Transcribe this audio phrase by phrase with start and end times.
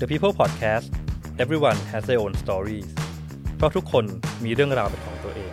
[0.00, 0.88] The People Podcast
[1.38, 2.88] everyone has their own stories
[3.56, 4.04] เพราะทุกคน
[4.44, 5.52] มีเรื่องราวเป็นของตัวเอง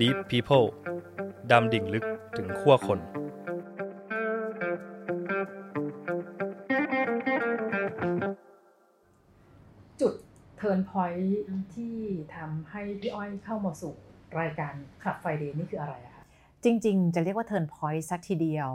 [0.00, 0.66] Deep People
[1.50, 2.04] ดำดิ่งลึก
[2.36, 2.98] ถึงขั้วคน
[10.00, 10.14] จุด
[10.56, 11.44] เทิร์นพอยท์
[11.74, 11.94] ที่
[12.36, 13.94] ทำให้พี่อ้อยเข้ามาสู่
[14.40, 16.24] รายการคลับไฟเดย์นี่คืออะไรอะคะ
[16.64, 18.70] จริง ๆ จะเรียกว่า turn point สักทีเดียว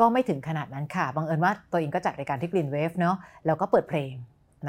[0.00, 3.16] ก็ไม่ถึงขนาดนั้นค่ะ บังเอิญว่าตัวเองก็จัดรายการที่ Green Wave เนาะ
[3.46, 4.14] แล้วก็เปิดเพลง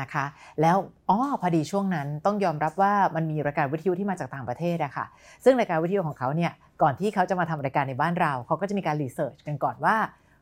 [0.01, 0.25] นะคะ
[0.61, 0.77] แล้ว
[1.09, 5.05] อ๋อพอดีช่วงนั้นต้องยอมรับว่ามันมีรายการวิทยุที่มาจากต่างประเทศอะค่ะ
[5.43, 6.51] ซึ่งรายการวิทยุของเขาเนี่ย
[6.81, 9.95] ก่อนที่เขาจะมาทำรายการในบ้านเราเขาก็จะมีการรีเสิร์ชกันก่อนว่า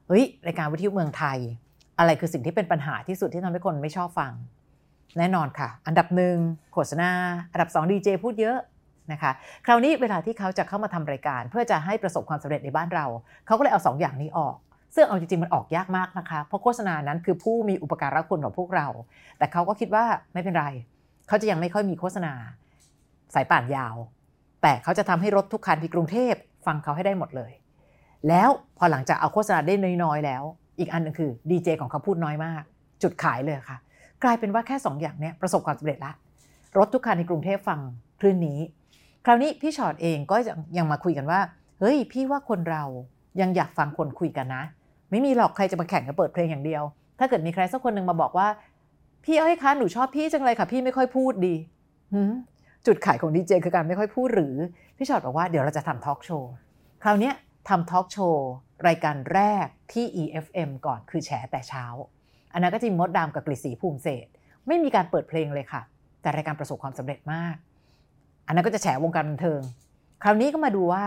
[0.07, 1.37] เฮ้ยรายการวิทยุเมืองไทย
[1.99, 4.31] อะไรคือสิ่งที่เป็นปัญหาที่สุดที่ทำให้คนไม่ชอบฟัง
[5.17, 6.37] แน่นอนค่ะ อันดับหนึ่ง
[6.73, 7.11] โฆษณา
[7.51, 8.57] อันดับสองดีเจพูดเยอะ
[9.11, 9.31] นะคะ
[9.65, 13.05] คราวนี้เวลาที่เขาจะเข้ามาทำรายการ เพื่อจะให้ประสบความสำเร็จในบ้านเรา
[13.45, 14.55] เขาก็เลยเอาสองอย่างนี้ออก
[14.95, 18.87] ซึ่งเอาจริงๆมันออกยากมากนะคะ เพราะโฆษณานั้นคือผู้มีอุปการะคุณของพวกเรา
[19.37, 20.65] แต่เขาก็คิดว่าไม่เป็นไร
[21.27, 22.33] เขาจะยังไม่ค่อยมีโฆษณา
[23.33, 23.95] สายป่านยาว
[24.61, 26.33] แต่เขาจะทำให้รถทุกคันที่กรุงเทพ
[26.65, 27.51] ฟังเขาให้ได้หมดเลย
[28.27, 30.43] แล้วพอหลังจากเอาโฆษณาได้น้อยๆแล้ว
[30.79, 32.63] อีกอันหนึงคือดีเจของเขาพูดน้อยมาก
[33.03, 33.77] จุดขายเลยค่ะ
[34.23, 36.11] กลายเป็นว่าแค่สองอย่างเนี้ยประสบความสำเร็จละ
[36.77, 37.79] รถทุกคันในกรุงเทพฟัง
[38.19, 38.59] คลื่นนี้
[39.25, 40.35] คราวนี้พี่ชอตเองก็
[40.77, 41.39] ยังมาคุยกันว่า
[41.79, 42.83] เฮ้ย พี่ว่าคนเรา
[43.41, 44.63] ยังอยากฟังคนคุยกันนะ
[45.11, 46.83] ไม่มีหรอกใครจะมาแข่งกันเปิดเพลงอย่างเดียว
[47.19, 48.47] ถ้าเกิดมีใครสักคนหนึ่งมาบอกว่า
[49.23, 51.55] พี่เอ้ยคะหนูชอบพี่จังเลยค่ะ พี่ไม่ค่อยพูดดี
[52.85, 54.55] จุดขายของดีเจคือการไม่ค่อยพูดหรือ
[54.97, 56.51] พี่ชอตบอกว่าเดี๋ยวเราจะทำทอล์กโชว์
[57.03, 57.31] คราวนี้
[57.69, 58.47] ทำทอล์กโชว์
[58.87, 61.85] รายการแรกที่ EFM ก่อนคือแฉแต่เช้า
[62.53, 64.27] อันนั้นก็จะมีมดดามกับกฤษศรีภูมิเศษ
[64.67, 65.81] ไม่มีการเปิดเพลงเลยค่ะ
[66.21, 67.55] แต่รายการประสบความสำเร็จมาก
[68.47, 69.61] อันนั้นก็จะแฉวงการบันเทิง
[70.23, 71.05] คราวนี้ก็มาดูว่า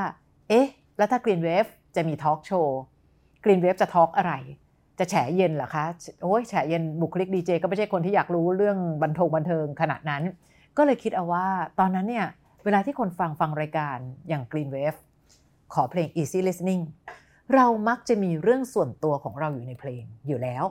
[0.48, 0.66] เอ๊ะ
[0.98, 2.78] แล้วถ้า Green Wave จะมีทอล์กโชว์
[3.44, 4.33] Green Wave จะทอล์กอะไร
[4.98, 5.84] จะแฉเย็นเหรอคะ
[6.22, 10.23] โอ้ยแฉเย็นบุคลิกดีเจก็ไม่ใช่คนที่อยากรู้เรื่องบันทงบันเทิงขนาดนั้น
[10.77, 11.46] ก็เลยคิดเอาว่า
[11.78, 12.27] ตอนนั้นเนี่ย
[12.64, 13.96] เวลาที่คนฟังฟังรายการ
[14.28, 14.98] อย่าง Green Wave
[15.74, 16.83] ขอเพลง Easy Listening
[17.55, 20.64] เรามักจะมีเรื่องส่วนตัวของเราอยู่ในเพลงอยู่แล้ว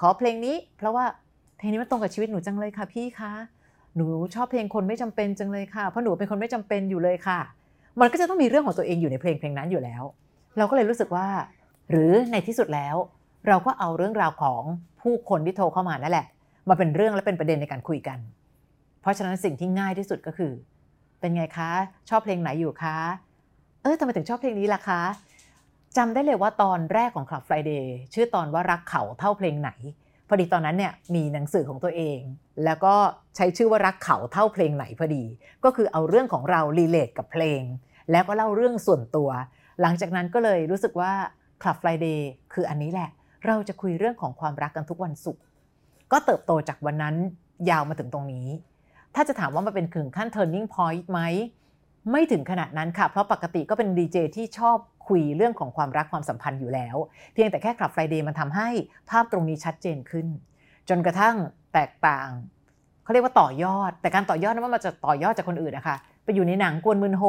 [0.00, 1.04] ขอเพลงนี้ เพราะว่า
[1.58, 3.32] เพลงนี้มันตรงกับชีวิตหนูจังเลยค่ะพี่คะ
[3.96, 7.40] หนูชอบเพลงคนไม่จำเป็นจังเลยค่ะ เพราะหนูเป็นคนไม่จำเป็นอยู่เลยค่ะ
[8.00, 10.02] มันก็จะต้องมีเรื่องของตัวเองอยู่ในเพลงเพลงนั้นอยู่แล้ว
[10.58, 11.26] เราก็เลยรู้สึกว่า
[11.90, 12.96] หรือในที่สุดแล้ว
[13.48, 14.62] เราก็เอาเรื่องราวของ
[15.02, 16.26] ผู้คนที่โทรเข้ามานั่นแหละ
[16.68, 18.18] มาเป็นเรื่องและเป็นประเด็นในการคุยกัน
[19.00, 20.52] เพราะฉะนั้นสิ่งที่ง่ายที่สุดก็คือ
[21.20, 21.70] เป็นไงคะ
[22.08, 22.96] ชอบเพลงไหนอยู่คะ
[23.82, 25.02] เออทำไมถึงชอบเพลงนี้ล่ะคะ
[25.96, 29.70] จำได้เลยว่าตอนแรกของ Club Friday ชื่อตอนว่ารักเขาเท่าเพลงไหน
[30.28, 32.18] พอดีตอนนั้นเนี่ยมีหนังสือของตัวเอง
[32.64, 32.94] แล้วก็
[33.36, 35.24] ใช้ชื่อว่ารักเขาเท่าเพลงไหนพอดี
[35.64, 37.62] ก็คือเอาเรื่องของเรารีเลทกับเพลง
[38.10, 39.30] แล้วก็เล่าเรื่องส่วนตัว
[39.80, 41.12] หลังจากนั้นก็เลยรู้สึกว่า
[41.62, 42.20] Club Friday
[42.52, 43.10] คืออันนี้แหละ
[43.46, 45.42] เราจะคุยเรื่องของความรักกันทุกวันศุกร์
[46.12, 47.16] ก็เติบโตจากวันนั้น
[47.70, 48.48] ยาวมาถึงตรงนี้
[49.14, 51.20] ถ้าจะถามว่ามันเป็นถึงขั้น turning point ไหม
[52.10, 54.78] ไม่ถึงขนาดนั้นค่ะ เพราะปกติก็เป็นดีเจที่ชอบ
[55.08, 56.96] คุยเรื่องของความรักความสัมพันธ์อยู่แล้ว
[57.32, 58.68] เพียงแต่แค่คลับไฟเดย์มันทำให้
[59.10, 60.26] ภาพตรงนี้ชัดเจนขึ้น
[60.88, 61.36] จนกระทั่ง
[61.74, 62.28] แตกต่าง
[63.02, 67.24] เขาเรียกว่าต่อยอด แต่การต่อยอดนั้นว่ามันจะต่อยอดจากคนอื่นนะคะไปอยู่ในหนังกวนมืนโฮ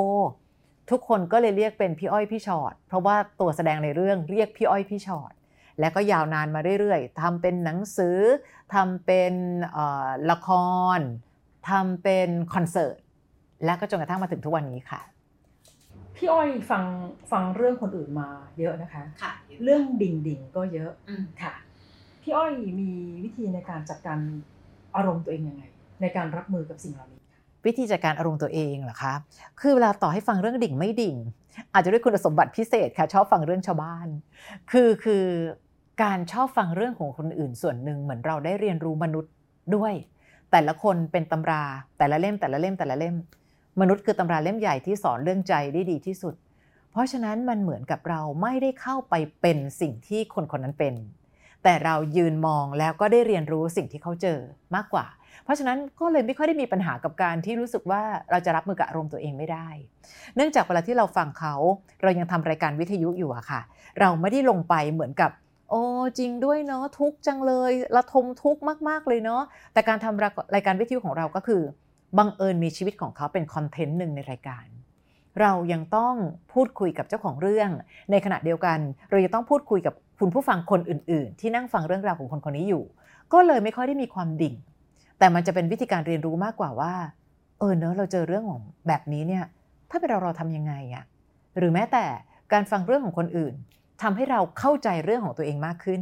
[0.92, 5.32] ทุกคนก็เลยเรียกเป็นพี่อ้อยพี่ชอดเพราะว่าตัวแสดงในเรื่องเรียกพี่อ้อยพี่ชอด
[5.80, 8.18] และก็ยาวนานมาเรื่อยๆทำเป็นหนังสือ
[8.74, 9.34] ทำเป็น
[9.72, 10.50] เอ่อละค
[10.98, 11.00] ร
[11.70, 12.98] ทำเป็นคอนเสิร์ต
[13.66, 15.02] และก็จนกระทั่งมาถึงทุกวันนี้ค่ะ
[16.16, 16.84] พี่อ้อยฟัง
[17.32, 18.28] ฟังเรื่องคนอื่นมา
[18.60, 19.34] เยอะนะคะค่ะ
[19.64, 21.54] เรื่องดิ่งดิ่งๆก็เยอะอืมค่ะ
[22.22, 22.90] พี่อ้อยมี
[23.24, 24.20] วิธีในการจัดการ
[24.96, 25.64] อารมณ์ตัวเองยังไง
[26.02, 27.17] ในการรับมือกับสิ่งเหล่านี้
[27.68, 29.14] วิธีจัดการอารมณ์ตัวเองเหรอคะ
[29.62, 31.16] คือเวลาต่อให้ฟังเรื่องดิ่งไม่ดิ่ง
[31.74, 34.08] อาจจะด้วยคุณสมบัติพิเศษค่ะ ชอบฟังเรื่องชาวบ้าน
[34.72, 35.26] คือคือ
[36.04, 39.32] การชอบฟังเรื่องของคนอื่นส่วนหนึ่งเหมือนเราได้เรียนรู้มนุษย์
[39.76, 39.94] ด้วย
[40.52, 41.64] แต่ละคนเป็นตำรา
[41.98, 43.16] แต่ละเล่มแต่ละเล่มแต่ละเล่ม
[43.82, 46.34] มนุษย์คือตำราเล่มใหญ่ที่สอนเรื่องใจได้ดีที่สุด
[46.92, 50.94] เพราะฉะนั้นมันเหมือนกับเราไม่ได้เข้าไปเป็นสิ่งที่คนคนนั้นเป็น
[51.70, 54.40] แต่เรายืนมองแล้วก็ได้เรียนรู้สิ่งที่เขาเจอ
[54.76, 55.06] มากกว่า
[55.44, 59.68] เพราะฉะนั้นก็เลยไม่ค่อยได้มีปัญหากับการที่รู้สึกว่าเราจะรับมือกับอารมณ์ตัวเองไม่ได้
[60.36, 61.56] เนื่องจากเวลาที่เราฟังเขา
[62.04, 63.62] เรายังทำรายการวิทยุอยู่อะค่ะ
[64.00, 65.32] เราไม่ได้ลงไปเหมือนกับ
[65.70, 65.84] โอ้
[66.20, 69.42] จริงด้วยเนาะทุกจังเลยระทมทุกข์มาก ๆ เลยเนาะ
[69.74, 71.62] แต่การทำรายการวิทยุของเราก็คือ
[72.18, 74.66] บังเอิญมีชีวิตของเขาเป็นคอนเทนต์หนึ่งในรายการ
[75.42, 76.16] เรายังต้อง
[76.54, 77.70] พูดคุยกับเจ้าของเรื่อง
[78.12, 78.80] ในขณะเดียวกัน
[79.10, 82.84] เราจะต้องพูดคุยกับ คุณผู้ฟังคนอื่น ๆ ที่นั่งฟังเรื่องราวของคนคนนี้อยู่
[83.34, 84.56] ก็เลยไม่ค่อยได้มีความดิ่ง
[85.20, 86.94] แต่มันจะเป็นวิธีการเรียนรู้มากกว่าว่า
[87.60, 89.46] เออเนอะเราเจอเรื่องของแบบนี้เนี่ย
[89.90, 91.04] ถ้าเป็นเราเราทำยังไงอะ
[91.58, 92.06] หรือแม้แต่
[92.54, 93.54] การฟังเรื่องของคนอื่น
[94.02, 96.02] ทำให้เราเข้าใจเรื่องของตัวเองมากขึ้น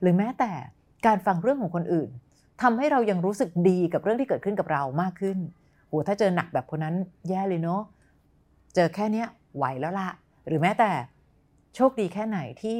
[0.00, 0.50] หรือแม้แต่
[1.06, 2.10] การฟังเรื่องของคนอื่น
[2.62, 5.38] ทำให้เรายังรู้สึกดีกับเรื่องที่เกิดขึ้นกับเรามากขึ้น
[5.88, 6.94] โหถ้าเจอหนักแบบคนนั้น
[7.28, 7.82] แย่เลยเนาะ
[8.74, 9.26] เจอแค่เนี้ย
[9.56, 10.08] ไหวแล้วละ
[10.46, 10.90] หรือแม้แต่
[11.74, 12.78] โชคดีแค่ไหนที่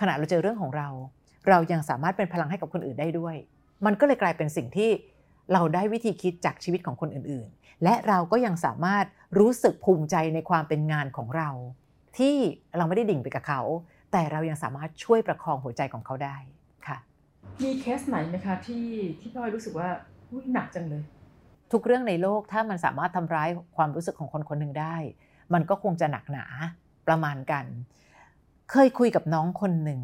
[0.00, 0.88] ขณะเราเจอเรื่องของเรา
[1.48, 3.36] เรายังสามารถเป็นพลังให้กับคนอื่นได้ด้วย
[3.86, 4.90] มันก็เลยกลายเป็นสิ่งที่
[5.52, 9.04] เราได้วิธีคิดจากชีวิตของคนอื่นๆ และเราก็ยังสามารถ
[9.38, 11.50] รู้สึกภูมิใจในความเป็นงานของเรา
[12.18, 12.36] ที่
[12.76, 13.60] เราไม่ได้ดิ่งไปกับเขา
[14.12, 16.36] แต่เรายังสามารถช่วยประคองหัวใจของเขาได้
[16.86, 16.98] ค่ะ
[17.62, 18.86] มีเคสไหนไหมคะที่
[19.20, 19.88] ที่พี่อ้อยรู้สึกว่า
[20.30, 21.02] อุ้ยหนักจังเลย
[21.72, 24.96] ทุกเรื่องในโลกถ้ามันสามารถทำร้ายความรู้สึกของคนคนหนึ่งได้
[25.54, 26.44] มันก็คงจะหนักหนา
[27.08, 27.64] ประมาณกัน
[28.70, 30.00] เคยคุยกับน้องคนหนึ่ง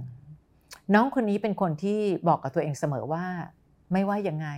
[0.94, 3.26] น้องคนนี้เป็นคนที่บอกกับตัวเองเสมอว่า
[3.92, 4.48] ไม่ว่ายังไง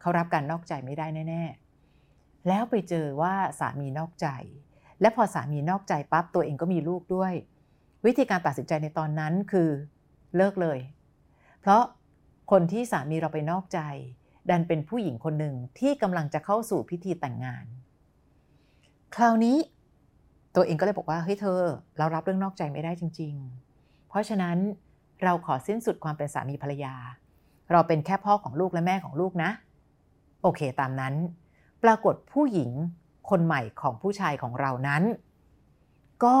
[0.00, 1.44] เขารับการนอกใจไม่ได้แน่
[1.96, 4.28] ๆ แล้วไปเจอว่าสามีนอกใจ
[5.00, 7.32] และพอสามีนอกใจปั๊บตัวเองก็มีลูกด้วย
[8.06, 9.70] วิธีการตัดสินใจในตอนนั้นคือ
[10.36, 10.78] เลิกเลย
[11.60, 11.82] เพราะ
[12.50, 13.80] คนที่สามีเราไปนอกใจ
[14.50, 17.64] ดันเป็นผู้หญิงคนหนึ่งที่กำลังจะเข้าสู่พิธีแต่งงาน
[19.16, 19.56] คราวนี้
[20.54, 21.60] ตัวเองก็เลยบอกว่าเฮ้ยเธอ
[21.98, 23.34] เรารับเรื่องนอกใจไม่ได้จริง
[23.72, 24.56] ๆ เพราะฉะนั้น
[25.24, 26.94] เราขอสิ้นสุดความเป็นสามีภรรยา
[27.72, 29.50] เราเป็นแค่พ่อของลูกและแม่ของลูกนะ
[30.42, 31.14] โอเคตามนั้น
[31.84, 32.70] ปรากฏผู้หญิง
[33.30, 35.02] คนใหม่ของผู้ชายของเรานั้น
[36.24, 36.36] ก็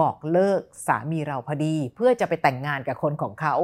[0.00, 3.54] บอกเลิกสามีเราพอดี เพื่อจะไปแต่งงานกับคนของเขา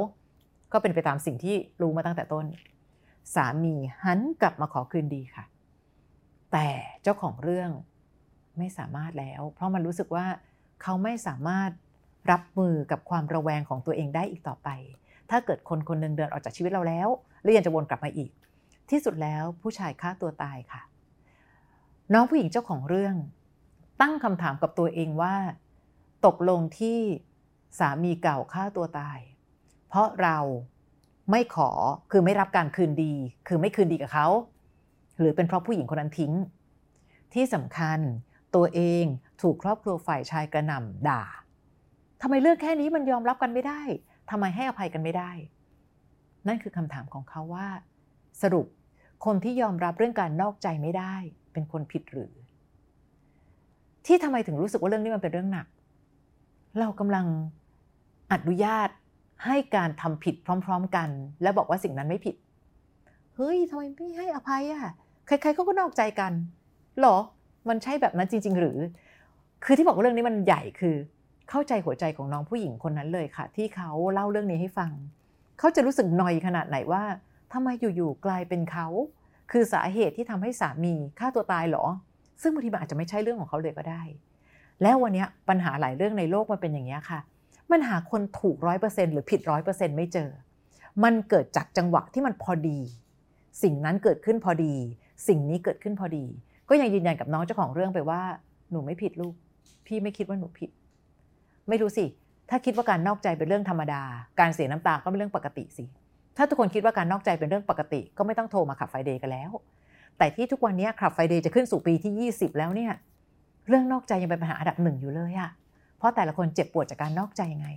[0.73, 2.47] ก็เป็นไปตามสิ่งที่รู้มาตั้งแต่ต้น
[3.35, 3.75] สามี
[4.05, 5.45] หันกลับมาขอคืนดีค่ะ
[6.53, 6.69] แต่
[7.03, 7.71] เจ้าของเรื่อง
[8.59, 10.27] ไม่สามารถแล้ว เพราะมันรู้สึกว่า
[10.83, 11.71] เขาไม่สามารถ
[12.31, 14.69] รับมือกับความระแวงของตัวเองได้อีกต่อไป
[15.31, 17.09] ถ้าเกิดคนคนหนึ่งเดินออกจากชีวิตเราแล้ว
[17.43, 18.31] แล้วยังจะวนกลับมาอีก
[18.91, 20.83] ที่สุดแล้วผู้ชายฆ่าตัวตายค่ะ
[22.13, 23.15] น้องผู้หญิงเจ้าของเรื่อง
[24.01, 25.35] ตั้งคำถามกับตัวเองว่า
[26.27, 27.01] ตกลงที่
[27.79, 29.19] สามีเก่าฆ่าตัวตาย
[29.89, 30.39] เพราะเรา
[31.31, 31.71] ไม่ขอ
[32.11, 33.15] คือไม่รับการคืนดี
[33.49, 34.29] คือไม่คืนดีกับเขา
[35.19, 36.33] หรือเป็นเพราะผู้หญิงคนนั้นทิ้ง
[37.35, 37.99] ที่สำคัญ
[38.55, 39.05] ตัวเอง
[39.43, 41.23] ถูกครอบครัวฝ่ายชายกระหน่ำด่า
[42.23, 43.83] ทำไมเรื่องแค่นี้มันยอมรับกันไม่ได้
[44.31, 45.31] ทำไมให้อภัยกันไม่ได้
[46.47, 47.69] นั่นคือคำถามของเขาว่า
[48.43, 48.67] สรุป
[49.25, 51.15] คนที่ยอมรับเรื่องการนอกใจไม่ได้
[51.53, 52.33] เป็นคนผิดหรือ
[54.07, 55.67] ที่ทำไมถึงรู้สึกว่าเรื่องนี้มันเป็นเรื่องหนัก
[56.79, 57.27] เรากำลัง
[58.33, 58.89] อนุญาต
[59.45, 60.35] ให้การทำผิด
[60.65, 61.09] พร้อม ๆ กัน
[61.43, 62.37] และบอกว่าสิ่งนั้นไม่ผิด
[63.37, 64.93] เฮ้ยทำไมไม่ให้อภัยอะ่ะ
[65.27, 66.33] ใครๆเขาก็นอกใจกัน
[67.01, 67.17] หรอ
[67.69, 68.79] มันใช่แบบนั้นจริง ๆ หรือ
[69.65, 70.97] คือที่บอกว่าเรื่องนี้มันใหญ่คือ
[71.51, 74.91] เข้าใจหัวใจของน้องผู้หญิงคนนั้นเลยค่ะ ที่เขาเล่าเรื่องนี้ให้ฟัง
[75.59, 77.03] เขาจะรู้สึกหนอยขนาดไหนว่า
[77.53, 78.87] ทำไมอยู่ๆกลายเป็นเขา
[79.53, 81.85] คือสาเหตุที่ทำให้สามีฆ่าตัวตายหรอ
[82.43, 84.03] ซึ่งบางทีมันอาจจะไม่ใช่เรื่องของเขาเลยก็ได้
[84.83, 87.21] แล้ววันนี้ปัญหาหลายเรื่องในโลกมันเป็นอย่างนี้ค่ะ
[87.71, 90.31] มันหาคนถูกร้อยเปอร์เซ็นหรือผิดร้อยเปอร์เซ็นไม่เจอ
[91.05, 92.79] มันเกิดจากจังหวะที่มันพอดี
[93.63, 94.75] สิ่งนั้นเกิดขึ้นพอดี
[95.29, 96.25] สิ่งนี้เกิดขึ้นพอดี
[96.69, 98.21] ก็ยังยืนยันกับน้องเจ้าของเรื่องไปว่า
[98.71, 99.35] หนูไม่ผิดลูก
[99.87, 100.71] พี่ไม่คิดว่าหนูผิด
[101.69, 102.07] ไม่รู้สิ
[102.51, 104.03] ถ้าคิดว่าการนอกใจเป็นเรื่องธรรมดา
[104.41, 105.85] การเสียน้ำตาก็เป็นเรื่องปกติสิ
[106.37, 109.51] ถ้าทุกคนคิดว่าการนอกใจเป็นเรื่องปกติ ก็ไม่ต้องโทรมาขับไฟเดย์กันแล้ว
[110.19, 112.93] แต่ที่ทุกวันนี้ขับไฟเดย์จะขึ้นสู่ปีที่ 20 แล้วเนี่ย
[113.69, 115.51] เรื่องนอกใจยังเป็นปัญหาอันดับหนึ่งอยู่เลยอะ
[115.99, 117.69] เพราะแต่ละคนเจ็บปวดจากการนอกใจยังไง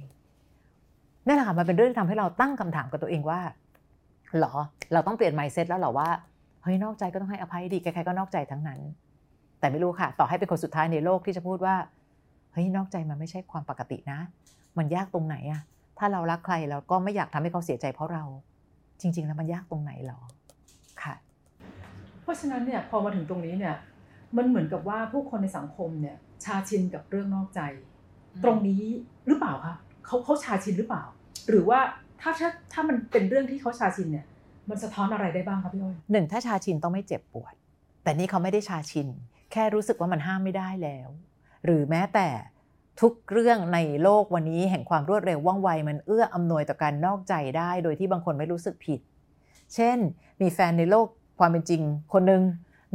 [1.28, 3.40] นั่นแหละค่ะมันเป็นเรื่องที่ทำให้เราตั้งคำถามกับตัวเองว่า
[4.40, 4.54] หรอ
[4.94, 6.09] เราต้องเปลี่ยนไมเซ็ตแล้วหรอว่า
[6.68, 8.80] เฮ้ยนอกใจก็ต้องให้อภัยดีใครๆก็นอกใจทั้งนั้น
[9.59, 11.76] แต่ไม่รู้ค่ะ ต่อให้เป็นคนสุดท้ายในโลกที่จะพูดว่า
[12.54, 14.19] เฮ้ยนอกใจมันไม่ใช่ความปกตินะ
[14.78, 15.62] มันยากตรงไหนอะ
[15.97, 18.24] ถ้าเรารักใครเราก็ไม่อยากทำให้เขาเสียใจเพราะเรา
[19.02, 20.19] จริง ๆ แล้วมันยากตรงไหนหรอ
[21.02, 21.14] ค่ะ
[22.21, 23.76] เพราะฉะนั้นเนี่ยพอมาถึงตรงนี้เนี่ย
[24.38, 27.62] มันเหมือนกับว่าผู้คนในสังคมเนี่ยชาชินกับเรื่องนอกใจ
[28.44, 28.83] ตรงนี้
[29.28, 31.04] หรือเปล่าคะเขาเขาชาชินหรือเปล่า
[31.50, 31.80] หรือว่า
[32.21, 34.26] ถ้าถ้าถ้ามันเป็นเรื่องที่เขาชาชินเนี่ย
[34.69, 37.54] มันสะท้อนอะไรได้บ้างคะพี่อ้อยหนึ่งถ้าชาชินต้องไม่เจ็บปวด
[38.04, 39.07] แต่นี่เขาไม่ได้ชาชิน
[39.52, 41.09] แค่รู้สึกว่ามันห้ามไม่ได้แล้ว
[41.66, 42.28] หรือแม้แต่
[43.02, 49.00] ทุกเรื่องในโลกวันนี้แห่งความรวดเร็วว่องไว มันเอื้ออำนวยต่อการนอกใจได้ โดยที่บางคนไม่รู้สึกผิด
[49.76, 49.97] เช่น
[50.42, 51.07] มีแฟนในโลก
[51.40, 51.81] ความเป็นจริง
[52.14, 52.44] คนหนึ่ง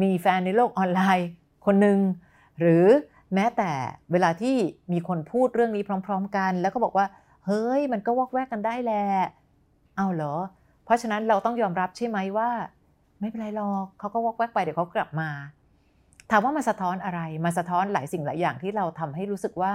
[0.03, 1.29] มีแฟนในโลกออนไลน์
[1.67, 1.99] คนหนึ่ง
[2.59, 2.87] หรือ
[3.35, 3.71] แม้แต่
[4.13, 4.57] เวลาที่
[4.93, 7.07] มีคนพูดเรื่องนี้พร้อม ๆ กัน แล้วก็บอกว่า
[7.47, 9.05] เฮ้ย มันก็วอกแวกกันได้แหละ
[9.97, 10.35] เอาเหรอ
[10.93, 12.51] ราะฉะนั้นเราต้องยอมรับใช่ไหมว่า
[13.21, 15.31] ไม่เป็นไรหรอกเขาก็วอกแวกไปเดี๋ยวเขากลับมา
[16.31, 19.75] ถามว่ามันสะท้อนอะไรมันสะท้อนหลายสิ่งหลายอย่างที่เราทำให้รู้สึกว่า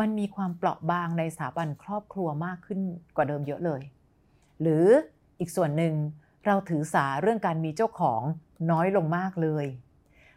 [0.00, 2.80] มันมีความเปราะบางในสถาบันครอบครัวมากขึ้น
[3.16, 3.80] กว่าเดิมเยอะเลย
[4.60, 4.86] หรือ
[5.40, 5.94] อีกส่วนหนึ่ง
[6.46, 8.22] เราถือสาเรื่องการมีเจ้าของ
[8.70, 9.66] น้อยลงมากเลย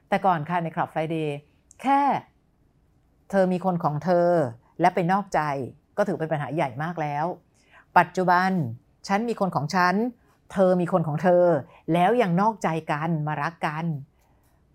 [0.10, 1.38] แต่ก่อนค่ะในคลับไฟเดย์
[1.82, 2.01] แค่
[3.30, 4.30] เธอมีคนของเธอ
[4.80, 5.42] และไปนอกใจ
[5.98, 7.25] ก็ถือเป็นปัญหาใหญ่มากแล้ว
[7.98, 8.51] ปัจจุบัน
[9.08, 9.96] ฉันมีคนของฉัน
[10.51, 11.43] เธอมีคนของเธอ
[11.93, 13.86] แล้วยังนอกใจกันมารักกัน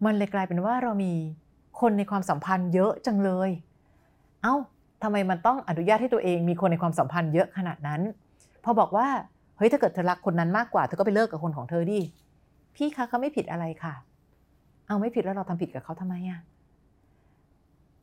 [0.04, 1.12] มันเลยกลายเป็นว่าเรามี
[1.80, 3.50] คนในความสัมพันธ์เยอะจังเลย
[4.42, 4.54] เอา้า
[5.02, 8.00] ทำไมมันต้องอนุญาตให้ตัวเองมีคนในความสัมพันธ์เยอะขนาดนั้น
[8.64, 9.08] พอบอกว่า
[9.56, 12.00] เฮ้ย ถ้าเกิดเธอรักคนนั้นมากกว่า เธอก็ไปเลิกกับคนของเธอดิ
[12.76, 13.94] พี่คะเขาไม่ผิดอะไรค่ะ
[14.86, 16.40] เอาไม่ผิดแล้วเราทำผิดกับเขาทำไมอะ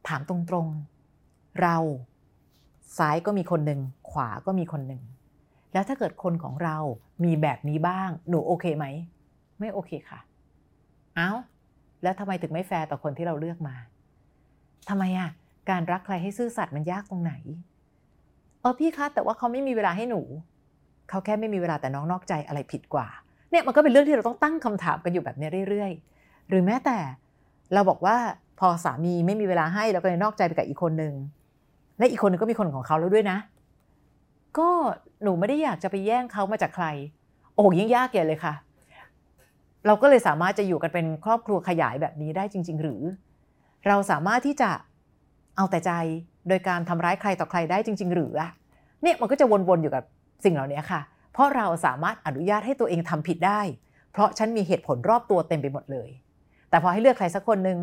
[0.07, 1.77] ถามตรงๆ เรา
[2.97, 3.79] ซ้ายก็มีคนหนึ่ง
[4.11, 5.01] ขวาก็มีคนหนึ่ง
[5.73, 6.77] แล้วถ้าเกิดคนของเรา
[7.23, 8.85] มีแบบนี้บ้าง หนูโอเคไหม
[9.59, 10.19] ไม่โอเคค่ะ
[11.15, 11.29] เอา้า
[12.03, 13.75] แล้วทำไมถึงไม่แฟร์ต่อคนที่เราเลือกมา
[14.89, 15.29] ทำไมอะ
[15.69, 17.33] การรักใครให้ซื่อสัตย์มันยากตรงไหน
[18.61, 20.21] เออพี่คะ แต่ว่าเขาไม่มีเวลาให้หนู
[21.09, 23.07] เขาแค่ไม่มีเวลาแต่น้องนอกใจอะไรผิดกว่า
[23.49, 26.97] เนี่ยมันก็เป็นเรื่องที่เราต้องตั้งคำถามกันอยู่แบบนี้เรื่อยๆ หรือแม้แต่
[27.73, 28.17] เราบอกว่า
[28.59, 31.13] พอสามีไม่มีเวลาให้แล้วก็เลยนอกใจไปกับอีกคนนึง
[31.97, 33.37] และอีกคนนึงก็มีคนของเขาแล้วด้วยนะ
[34.57, 34.69] ก็
[35.23, 36.85] หนูไม่ได้อยากจะไปแย่งเขามาจากใคร
[37.55, 38.53] โอ้ยิ่งยากใหญ่เลยค่ะ
[39.85, 43.01] เราก็เลยสามารถจะอยู่กันเป็นครอบครัวขยายแบบนี้ได้จริง ๆ หรือ
[43.87, 44.69] เราสามารถที่จะ
[45.57, 45.91] เอาแต่ใจ
[46.47, 48.49] โดยการทำร้ายใครต่อใครได้จริง ๆ หรืออะ
[49.01, 50.03] เนี่ยมันก็จะวนๆอยู่กับ
[50.43, 51.01] สิ่งเหล่านี้ค่ะ
[51.33, 53.61] เพราะเราสามารถอนุญาตให้ตัวเองทำผิดได้
[54.11, 56.09] เพราะฉันมีเหตุผลรอบตัวเต็มไปหมดเลย
[56.69, 57.79] แต่พอให้เลือกใครสักคนหนึ่ง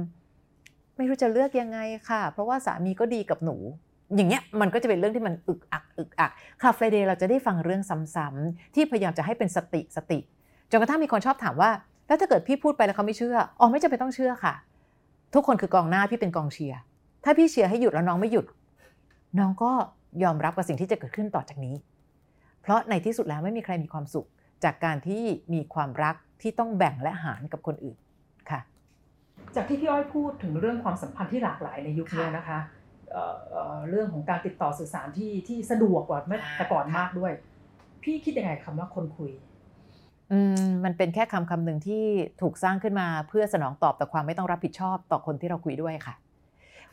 [0.97, 1.79] ไม่รู้จะเลือกยังไง
[2.11, 3.57] ค่ะ เพราะว่าสามีก็ดีกับหนู
[4.17, 6.31] อย่างเงี้ยมันก็จะเป็นเรื่องที่มันอึกอักอึกอัก
[6.63, 7.83] คาเฟ่เดย์เราจะได้ฟังเรื่อง
[8.15, 10.19] ซ้ำๆที่พยายามจะให้เป็นสติสติ
[10.71, 11.71] จนกระทั่งมีคนชอบถามว่า
[12.07, 14.55] แล้วถ้าเกิดพี่พูดไปแล้วเขาไม่เชื่ออ๋อไม่จำเป็นต้องเชื่อค่ะ
[15.35, 16.81] ทุกคนคือกองหน้าพี่เป็นกองเชียร์
[17.25, 18.47] ถ้าพี่เชียร์ให้หยุดแล้วน้องไม่หยุด
[19.39, 19.73] น้องก็
[20.23, 21.75] ยอมรับกับสิ่งที่จะเกิดขึ้นต่อจากนี้
[22.63, 24.27] เพราะในที่สุดแล้วไม่มีใครมีความสุข
[24.65, 25.23] จากการที่
[25.55, 27.97] มีความรักที่ต้องแบ่งและหารกับคนอื่น
[28.51, 28.61] ค่ะ
[29.55, 32.59] จากที่พี่อ้อยพูดถึงเรื่องความสัมพันธ์ที่หลากหลายในยุคนี้นะคะ
[33.13, 37.33] เอ่อเอ่อเรื่องของการติดต่อสื่อสารที่ที่สะดวกกว่าเมื่อแต่ก่อนมากด้วย
[38.03, 39.31] พี่คิดยังไงคำว่าคนคุย
[40.33, 42.05] อืมมันเป็นแค่คำคำหนึ่งที่
[42.43, 46.15] ถูกสร้างขึ้นมาเพื่อสนองตอบต่อความไม่ต้องรับผิดชอบต่อคนที่เราคุยด้วยค่ะ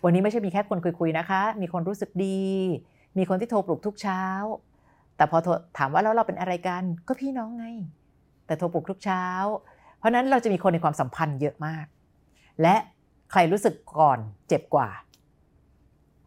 [0.03, 2.41] วันนี้ไม่ใช่มีแค่คนคุยๆนะคะ มีคนรู้สึกดี
[3.17, 4.23] มีคนที่โทรปลุกทุกเช้า
[5.17, 5.37] แต่พอ
[5.77, 7.65] ถามว่าแล้วเราเป็นอะไรกันก็พี่น้องไง
[8.45, 9.25] แต่โทรปลุกทุกเช้า
[9.97, 11.85] เพราะนั้นเราจะมีคนในความสัมพันธ์เยอะมาก
[12.61, 12.75] และ
[13.31, 14.89] ใครรู้สึกก่อนเจ็บกว่า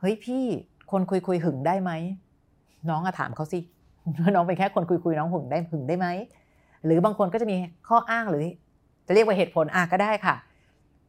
[0.00, 0.44] เฮ้ยพี่
[0.90, 1.90] คนคุยคุยหึงได้ไหม
[2.88, 3.58] น้องอะถามเขาสิ
[4.34, 6.06] น้องเป็นแค่คนคุยคุยน้องหึงได้หึงได้ไหม
[6.84, 7.56] หรือบางคนก็จะมี
[7.88, 8.44] ข้ออ้างหรือ
[9.06, 10.34] จะเรียกว่าเหตุผลอะก็ได้ค่ะ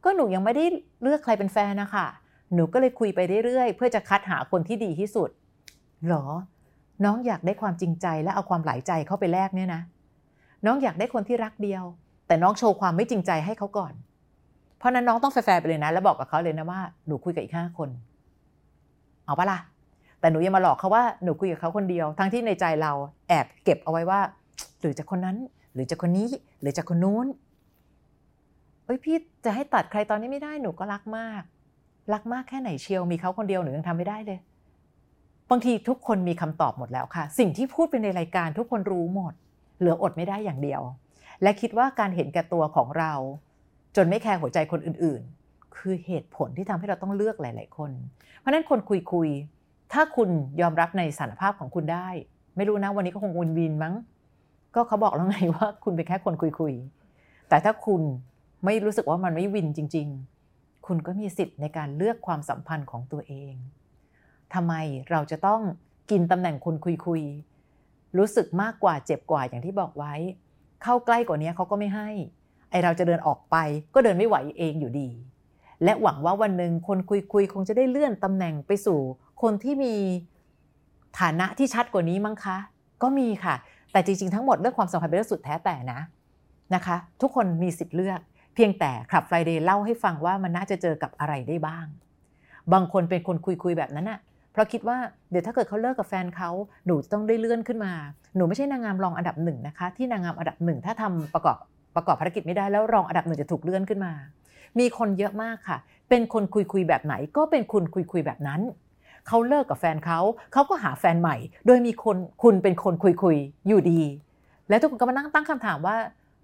[0.04, 0.66] ก็หนูยังไม่ได้
[1.02, 2.08] เลือกใครเป็นแฟนนะคะ
[2.54, 5.30] หนูก็เลยคุยไปเรื่อยๆ เพื่อจะคัดหาคนที่ดีที่สุด
[6.08, 6.26] หรอ
[7.06, 9.82] น้องอยากได้ความจริงใจและเอาความหลายใจเข้าไปแลกเนี่ยนะ
[10.66, 11.84] น้องอยากได้คนที่รักเดียว
[12.28, 13.94] แต่น้องโชว์ความไม่จริงใจให้เขาก่อน
[14.78, 17.90] เพราะนั้นน้องต้องแฟร์ไปเลยนะ แล้วบอกกับเขาเลยนะว่าหนูคุยกับอีกห้าคน
[19.32, 19.60] เอาปะล่ะ
[20.20, 22.92] แต่หนูยังมาหลอกเขาว่าหนูคุยกับเขาคนเดียว ทั้งที่ในใจเรา
[23.30, 24.20] แอบเก็บเอาไว้ว่า
[24.82, 25.38] หรือจะคนนั้น
[25.74, 26.26] หรือจะคนนี้
[26.62, 27.28] หรือจะคนนู้น
[28.86, 31.42] เอ้ยพี่จะให้ตัดใครตอนนี้ไม่ได้หนูก็รักมาก
[32.14, 34.40] รักมากแค่ไหนเชียวมีเขาคนเดียวหนูยังทำไม่ได้เลย
[35.50, 39.34] บางทีทุกคนมีคำตอบหมดแล้วค่ะ สิ่งที่พูดไปในรายการทุกคนรู้หมด
[39.80, 40.82] เหลืออดไม่ได้อย่างเดียว
[41.42, 43.14] และคิดว่าการเห็นแก่ตัวของเรา
[43.96, 45.41] จนไม่แคร์หัวใจคนอื่นๆ
[45.78, 47.92] คือเหตุผลที่ทำให้เราต้องเลือกหลาย ๆ คน
[48.40, 49.30] เพราะนั้นคนคุยคุย
[49.94, 50.30] ถ้าคุณ
[50.62, 52.08] ยอมรับในสารภาพของคุณได้
[52.56, 53.94] ไม่รู้นะวันนี้ก็คงวินวินมั้ง
[54.76, 56.74] ก็เขาบอกแล้วไงว่าคุณเป็นแค่คนคุยคุย
[57.50, 58.02] แต่ถ้าคุณ
[58.66, 60.08] ไม่รู้สึกว่ามันไม่วินจริง
[60.48, 63.54] ๆ คุณก็มีสิทธิ์ในการเลือกความสัมพันธ์ของตัวเอง
[64.54, 64.74] ทำไม
[65.10, 65.62] เราจะต้อง
[66.12, 67.22] กินตำแหน่งคนคุยคุย
[68.18, 70.14] รู้สึกมากกว่าเจ็บกว่าอย่างที่บอกไว้
[70.84, 72.10] เข้าใกล้กว่านี้เขาก็ไม่ให้
[72.70, 73.56] ไอเราจะเดินออกไป
[73.94, 75.10] ก็เดินไม่ไหวเองอยู่ดี
[75.84, 79.00] และหวังว่าวันหนึ่งคนคุยคุยคงจะได้เลื่อนตำแหน่งไปสู่
[79.42, 79.94] คนที่มี
[81.20, 82.58] ฐานะที่ชัดกว่านี้มั้งคะ
[83.02, 83.56] ก็มีค่ะ
[83.92, 86.00] แต่จริงๆทั้งหมดเรื่องความสัมพันธ์เป็นเรื่องสุดแท้แต่นะ
[86.76, 88.20] นะคะ ทุกคนมีสิทธิ์เลือก
[88.56, 91.86] เพียงแต่คลับไฟเดย์เล่าให้ฟังว่ามันน่าจะเจอกับอะไรได้บ้าง
[92.74, 94.20] บางคนเป็นคนคุยคุยแบบนั้นอะ
[94.52, 94.98] เพราะคิดว่า
[95.30, 96.50] เดี๋ยวถ้าเกิดเขาเลิกกับแฟนเขา
[96.86, 97.94] หนูต้องได้เลื่อนขึ้นมา
[98.36, 101.58] หนูไม่ใช่นางงามรองอันดับหนึ่งนะคะ ที่นางงามอันดับหนึ่งถ้าทำประกอบ
[101.96, 104.14] ประกอบภารกิจไม่ได้แล้วรองอันดับหนึ่งจะถูกเลื่อนขึ้นมา
[104.80, 105.78] มีคนเยอะมากค่ะ
[106.10, 108.62] เป็นคนคุยคุยแบบไหน ก็เป็นคุณคุยคุยแบบนั้น
[109.28, 110.20] เขาเลิกกับแฟนเขา
[110.54, 111.36] เขาก็หาแฟนใหม่
[111.68, 113.38] โดยมีคนคุณเป็นคนคุยคุย
[113.68, 114.02] อยู่ดี
[114.70, 115.98] แล้วทุกคนก็มานั่งตั้งคำถามว่า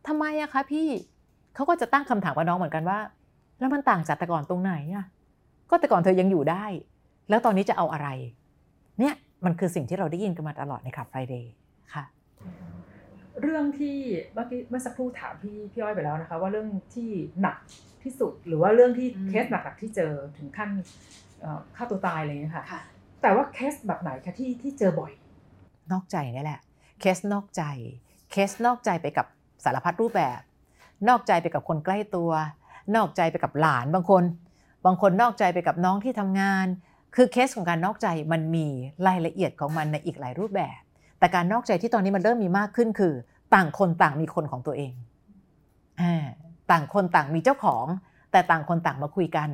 [0.08, 0.88] ทำไมอะคะพี่
[1.56, 3.00] เขาก็จะตั้งคำถามกับน้องเหมือนกันว่า
[3.60, 5.06] แล้วมันต่างจากแต่ก่อนตรงไหนอะ
[5.70, 6.66] ก็แต่ก่อนเธอยังอยู่ได้
[7.30, 8.08] แล้วตอนนี้จะเอาอะไร
[9.00, 9.14] เนี่ย
[9.46, 11.52] มันคือสิ่งที่เราได้ยินกันมาตลอดในคลับไฟเดย์
[11.94, 12.04] ค่ะ
[13.42, 13.98] เรื่องที่
[14.34, 17.10] เมื่อกี้เมื่อสักครู่ถามพี่พี่อ้อยไปแล้วนะคะ ว่าเรื่องที่
[17.42, 17.58] หนัก
[18.04, 20.70] ที่สุดหรือว่าเรื่องที่อืมเคสหนักๆที่เจอถึงขั้น
[21.42, 22.82] เอ่อฆ่าตัวตายอะไรอย่างเงี้ยค่ะค่ะ
[23.22, 25.12] แต่ว่าเคสแบบไหนคะที่ที่เจอบ่อย
[25.92, 26.60] นอกใจนี่แหละ
[27.00, 27.64] เคสนอกใจ
[28.32, 29.26] เคสนอกใจไปกับ
[29.64, 30.40] สารพัดรูปแบบ
[31.08, 32.32] นอกใจไปกับคนใกล้ตัว
[32.96, 34.24] นอกใจไปกับหลานบางคน
[34.86, 36.68] บางคนนอกใจไปกับน้องที่ทำงาน
[37.16, 38.68] คือเคสของการนอกใจมันมี
[39.08, 40.80] รายละเอียดของมันในอีกหลายรูปแบบ
[41.20, 43.14] แต่การนอกใจที่ตอนนี้มันเริ่มมีมากขึ้นคือ
[43.56, 44.94] ต่างคนต่างมีคนของตัวเอง
[46.72, 47.86] ต่างคนต่างมีเจ้าของ
[48.32, 49.50] แต่ต่างคนต่างมาคุยกัน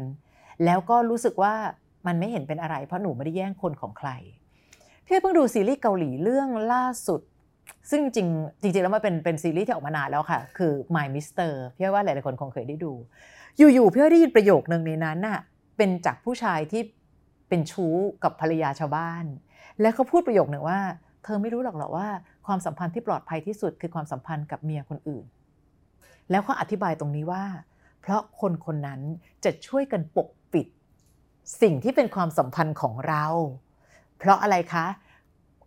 [0.65, 1.53] แล้วก็รู้สึกว่า
[2.08, 4.10] มันไม่เห็นเป็นอะไร เพราะหนูไม่ได้แย่งคนของใคร
[5.05, 7.22] พี่เพิ่งดูซีรีส์เกาหลีเรื่องล่าสุด
[7.89, 8.27] ซึ่งจริง
[8.62, 12.93] จริง ๆ แล้วมันเป็นเป็นซีรีส์ที่ออกมานานแล้วค่ะ คือ My Mister พี่ว่าหลายๆคนคงเคยได้ดู
[13.58, 15.39] อยู่ๆพี่ได้ยินประโยคนึงในนั้นน่ะ
[15.77, 16.82] เป็นจากผู้ชายที่
[17.50, 19.25] เป็นชู้กับภรรยาชาวบ้าน
[19.82, 20.79] แล้วเขาพูดประโยคหนึ่งว่า
[21.24, 22.08] เธอไม่รู้หรอกหรอว่า
[22.48, 25.25] ความสัมพันธ์ที่ปลอดภัยที่สุดคือความสัมพันธ์กับเมียคนอื่น
[26.32, 27.44] แล้วเขาอธิบายตรงนี้ว่า
[28.01, 29.01] เพราะคนคนนั้น
[29.44, 30.68] จะช่วยกันปกปิด
[31.62, 33.25] สิ่งที่เป็นความสัมพันธ์ของเรา
[34.18, 34.86] เพราะอะไรคะ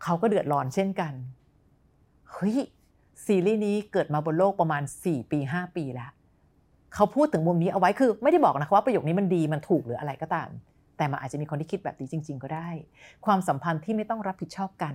[0.03, 1.13] เขาก็เดือดร้อนเช่นกัน
[2.31, 2.57] เฮ้ย
[3.27, 6.11] ซีรีส์นี้เกิดมาบนโลกประมาณ 4 ปี 5 ปีแล้ว
[6.95, 10.49] เขาพูดถึงมุมนี้เอาไว้คือไม่ได้บอกนะคะว่าประโยคนี้มันดีมันถูกหรืออะไรก็ตาม
[10.97, 12.69] แต่มันอาจจะมีคนที่คิดแบบนี้จริง ๆ ก็ได้
[13.27, 14.95] ความสัมพันธ์ที่ไม่ต้องรับผิดชอบกัน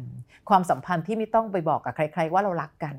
[0.50, 2.96] ความสัมพันธ์ที่ไม่ต้องไปบอกกับใคร ๆ ว่าเรารักกัน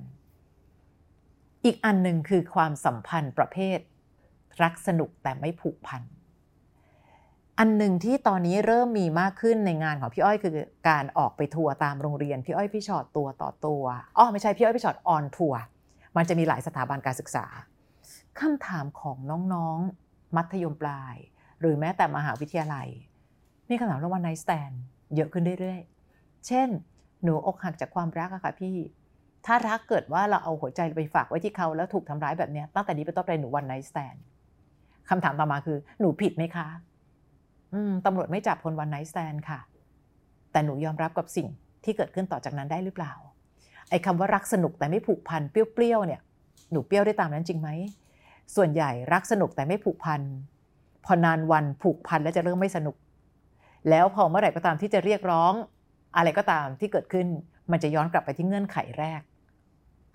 [1.64, 3.78] อีกอันหนึ่งคือความสัมพันธ์ประเภท
[4.62, 6.02] รักสนุกแต่ไม่ผูกพัน
[7.59, 10.54] อันหนึ่งที่ตอนนี้เริ่มมีมากขึ้นในงานของพี่อ้อยคือ
[10.88, 13.85] การออกไปทัวร์ตามโรงเรียนพี่อ้อยพี่ฉอดตัวต่อตัว
[14.18, 15.61] อ๋อไม่ใช่พี่อ้อยพี่ฉอด on tour
[16.16, 17.47] มันจะมีหลายสถาบันการศึกษา
[18.40, 19.16] คำถามของ
[19.54, 21.16] น้องๆ มัธยมปลาย
[21.62, 22.88] หรือแม้แต่มหาวิทยาลัย
[23.71, 24.71] มีคำถามเรื่อง one night stand
[25.14, 26.69] เยอะขึ้นเรื่อยๆ เช่น
[27.25, 28.76] หนูอกหักจากความรักอะค่ะพี่
[29.47, 34.14] ถ้ารักเกิดว่าเราเอาหัวใจไปฝากไว้ที่เขาแล้วถูกทำร้ายแบบเนี้ยตั้งแต่นี้เป็นต้นไปหนู one night stand
[35.11, 36.69] คำถามต่อมาคือ หนูผิดไหมคะ
[37.73, 39.61] อืมตำรวจไม่จับคนวันไนสแตนค่ะ
[40.52, 41.49] แต่หนูยอมรับกับสิ่ง
[41.85, 43.12] ที่เกิดขึ้นต่อจากนั้นได้หรือเปล่า
[43.90, 46.21] ไอ้คำว่ารักสนุกแต่ไม่ผูกพันเปรี้ยวๆเนี่ย
[46.73, 47.69] หนูเปรี้ยวได้ตามนั้นจริงไหม
[48.56, 50.21] ส่วนใหญ่รักสนุกแต่ไม่ผูกพัน
[51.04, 52.97] พอนานวันผูกพันแล้วจะเริ่มไม่สนุก
[53.91, 55.52] แล้วพอเมื่อไหร่ก็ตามที่จะเรียกร้อง
[56.17, 57.26] อะไรก็ตามที่เกิดขึ้น
[57.71, 59.21] มันจะย้อนกลับไปที่เงื่อนไขแรก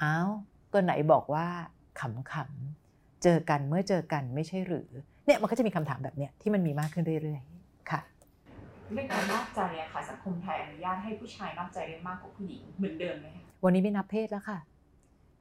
[0.04, 0.30] อ้าว
[0.73, 1.47] ก็ไหนบอกว่า
[2.00, 4.89] ขำๆ เจอกันเมื่อเจอกันไม่ใช่หรือ
[5.26, 8.02] เนี่ยมันก็จะมีคำถามแบบเนี้ยที่มันมีมากขึ้นเรื่อยๆ ค่ะ
[8.93, 14.60] เรื่องการนอกใจอะค่ะสังคมไทยอนุญาตให้ผู้ชายนอกใจได้มากกว่าผู้หญิงเหมือนเดิมไหมคะวันนี้ไม่นับเพศแล้วค่ะ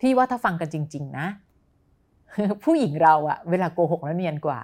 [0.01, 1.27] พี่ว่าถ้าฟังกันจริง ๆ นะ
[2.65, 4.61] ผู้หญิงเราอะเวลาโกหกแล้วเนียนกว่า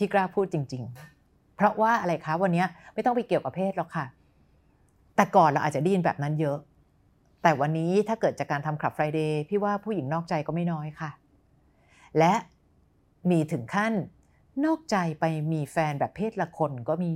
[0.00, 0.82] พี่กล้าพูดจริง
[1.20, 4.06] ๆ เพราะว่าอะไรคะวันนี้ไม่ต้องไปเกี่ยวกับเพศหรอกค่ะ
[5.16, 6.58] แต่ก่อนเราอาจจะได้ยินแบบนั้นเยอะ
[7.42, 11.10] แต่วันนี้ถ้าเกิดจากการทำคลับไฟเดย์พี่ว่าผู้หญิงนอกใจก็ไม่น้อยค่ะ
[12.18, 12.34] และ
[13.30, 13.92] มีถึงขั้น
[14.64, 17.14] นอกใจไปมีแฟนแบบเพศละคนก็มี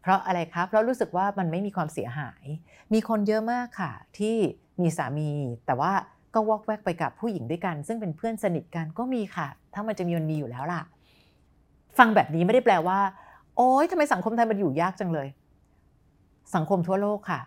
[0.00, 2.44] เพราะอะไรคะเพราะรู้สึกว่ามันไม่มีความเสียหาย
[2.92, 4.36] มีคนเยอะมากค่ะ ที่
[4.82, 5.30] มีสามี
[5.66, 5.92] แต่ว่า
[6.34, 10.82] ก็วอกแวกไปกับผู้หญิงด้วยกัน ซึ่งเป็นเพื่อนสนิทกันก็มีค่ะ ถ้ามันจะมีมันมีอยู่แล้วล่ะ
[11.98, 13.00] ฟังแบบนี้ไม่ได้แปลว่า
[13.56, 15.28] โอ๊ยทำไมสังคมไทยมันอยู่ยากจังเลย
[16.54, 17.40] สังคมทั่วโลกค่ะ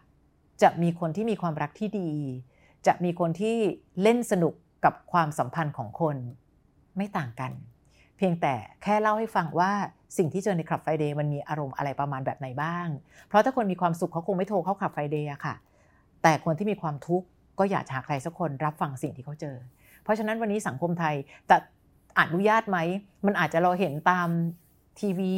[0.62, 2.10] จะมีคนที่มีความรักที่ดี
[2.88, 3.56] จะมีคนที่
[4.02, 4.54] เล่นสนุก
[4.86, 6.16] กับความสัมพันธ์ของคน
[6.98, 7.52] ไม่ต่างกัน
[8.18, 9.72] เพียงแต่แค่เล่าให้ฟังว่า
[10.18, 12.88] สิ่งที่เจอใน Club Friday มันมีอารมณ์อะไรประมาณแบบไหนบ้าง
[13.28, 15.56] เพราะถ้าคนมีความสุขเขาคงไม่โทรเข้า Club Friday อะค่ะ
[16.24, 17.28] แต่คนที่มีความทุกข์
[17.60, 19.56] ก็อยากหาใครสักคนรับฟังสิ่งที่เขาเจอ
[20.04, 21.16] เพราะฉะนั้นวันนี้สังคมไทย
[21.50, 21.58] จะ
[22.20, 22.78] อนุญาตไหม
[23.26, 24.30] มันอาจจะเราเห็นตาม
[25.00, 25.38] ทีวี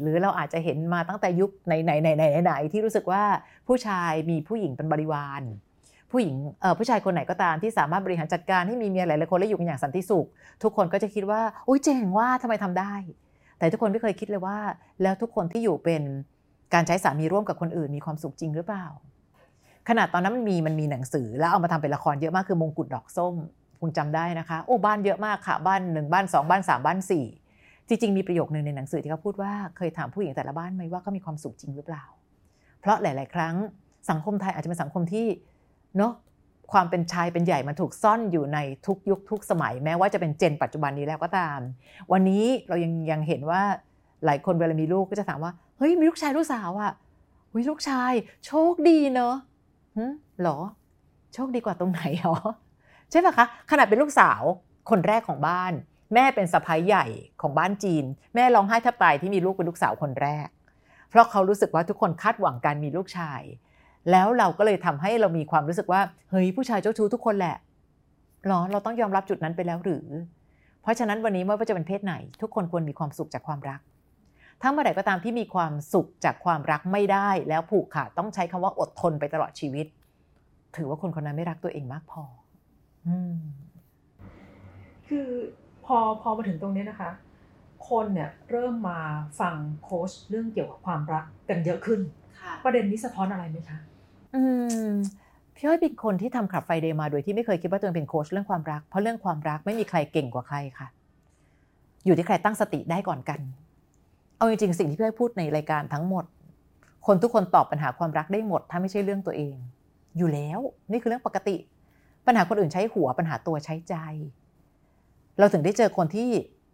[0.00, 3.22] หรือเราอาจจะเห็นมาตั้งแต่ยุคไหนไหนไหนไหนไหนที่รู้สึกว่า
[3.66, 5.42] ผู้ชายมีผู้หญิงเป็นบริวาร
[6.10, 10.26] ผู้หญิงเอ่อผู้ชายคนไหนก็ตามที่สามารถบริหารจัดการให้มีเมียหลายๆคนและอยู่กันอย่างสันติสุข
[10.62, 12.94] ทุกคนก็จะคิดว่าอุ้ยเจ๋งว่าทำไมทำได้
[13.58, 14.58] แต่ทุกคนไม่เคยคิดเลยว่า
[15.02, 16.02] แล้วทุกคนที่อยู่เป็น
[16.74, 18.86] การใช้สามีร่วมกับคนอื่นมีความสุขจริงหรือเปล่า
[19.88, 23.34] ขนาดตอนนั้นมันมีมันมีหนังสือแล้วเอามาทำเป็นละครเยอะมากคือมงกุฎดอกส้ม
[23.80, 27.24] คุณจำได้นะคะ โอ้บ้านเยอะมากค่ะบ้านหนึ่งบ้านสองบ้านสามบ้านสี่
[27.88, 32.04] จริง ๆ มีประโยคหนึ่งในหนังสือที่เขาพูดว่าเคยถามผู้หญิงแต่ละบ้านไหมว่าเขามีความสุขจริงหรือเปล่า
[32.80, 33.54] เพราะหลาย ๆ ครั้ง
[34.10, 35.26] สังคมไทยอาจจะเป็นสังคมที่
[35.96, 36.12] เนาะ
[36.72, 41.58] ความเป็นชายเป็นใหญ่มันถูกซ่อนอยู่ในทุกยุคทุกสมัยแม้ว่าจะเป็นเจนปัจจุบันนี้แล้วก็ตาม
[42.12, 43.62] วันนี้เรายังยังเห็นว่า
[44.24, 46.92] หลายคนเวลามีลูกก็จะถามว่าเฮ้ยมีลูกชายลูกสาวอะ่ะ
[47.54, 48.12] วิลูกชาย
[48.46, 49.34] โชคดีเนอะ
[49.96, 50.04] หึ
[50.42, 50.58] หรอ
[51.34, 52.36] โชคดีกว่าตรงไหนหรอ
[53.10, 54.42] ใช่ปะคะขนาดเป็นลูกสาว
[54.90, 55.72] คนแรกของบ้าน
[56.14, 57.06] แม่เป็นสะพ้ายใหญ่
[57.42, 60.48] ของบ้านจีน แม่ร้องไห้แทบตายที่มีลูกเป็นลูกสาวคนแรก
[61.10, 63.42] เพราะเขารู้สึกว่าทุกคนคาดหวังการมีลูกชาย
[64.10, 67.56] แล้วเราก็เลยทำให้เรามีความรู้สึกว่าเฮ้ยผู้ชายเจ้าชู้ทุกคนแหละ
[68.46, 70.06] หรอเราต้องยอมรับจุดนั้นไปแล้วหรือ
[70.82, 73.80] เพราะฉะนั้นวันนี้ไม่ว่าจะเป็นเพศไหน ทุกคนควรมีความสุขจากความรัก
[74.60, 79.86] ถ้าเมื่อไหร่ก็ตามที่มีความสุขจากความรักไม่ได้ แล้วผูกขาดต้องใช้คำว่าอดทนไปตลอดชีวิต
[80.76, 82.22] ถือว่าคนคนนั้นไม่รักตัวเองมากพอ
[85.08, 85.28] คือ
[85.84, 87.10] พอพอมาถึงตรงนี้นะคะ
[87.88, 88.98] คนเนี่ยเริ่มมา
[89.40, 92.00] ฟังโค้ชเรื่องเกี่ยวกับความรักกันเยอะขึ้น
[92.64, 93.78] ประเด็นนี้สะท้อนอะไรไหมคะ
[94.34, 94.42] อื
[94.88, 94.92] ม
[95.54, 100.88] พี่อ้อยเป็นคนที่ทำ Club Friday มาโดยที่ไม่เคยคิดว่าตัวเองเป็นโค้ชเรื่องความรัก เพราะเรื่องความรักไม่มีใครเก่งกว่าใครค่ะ
[102.04, 103.40] อยู่ที่ใครตั้งสติได้ก่อนกัน
[104.36, 106.24] เอาจริงๆสิ่งที่พี่อ้อยพูดในรายการทั้งหมด
[107.06, 109.54] คนทุกคนตอบปัญหาความรักได้หมด ถ้าไม่ใช่เรื่องตัวเอง
[110.16, 111.56] อยู่แล้ว นี่คือเรื่องปกติ
[112.28, 113.94] ปัญหาคนอื่นใช้หัวปัญหาตัวใช้ใจ
[115.38, 116.28] เราถึงได้เจอคนที่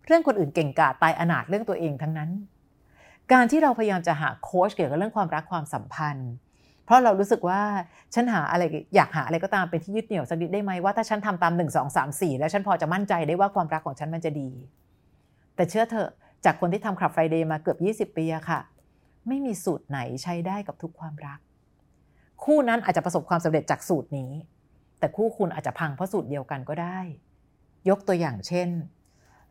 [0.06, 2.30] เรื่องคนอื่นเก่งกาจตายอนาถเรื่องตัวเองทั้งนั้น
[3.32, 6.30] การที่เราพยายามจะหาโค้ชเกี่ยวกับเรื่องความรักความสัมพันธ์
[6.84, 7.62] เพราะเรารู้สึกว่า
[8.14, 8.62] ฉันหาอะไร
[8.94, 14.50] อยากหาอะไรก็ตามเป็นที่ยึดเหนี่ยวสักนิดได้ไหมว่าถ้าฉันทำตามหนึ่งสองสามสี่แล้วฉันพอจะมั่นใจได้ว่าความรักของฉันมันจะดี
[15.54, 16.10] แต่เชื่อเถอะ
[16.44, 18.60] จากคนที่ทำคลับไฟเดย์มาเกือบ 20 ปีอะค่ะ
[19.28, 21.38] ไม่มีสูตรไหนใช้ได้กับทุกความรัก
[22.44, 24.30] คู่นั้นอาจจะประสบความสำเร็จจากสูตรนี้
[25.04, 26.98] แต่คู่คุณอาจจะพังเพราะสูตรเดียวกันก็ได้
[27.88, 28.68] ยกตัวอย่างเช่น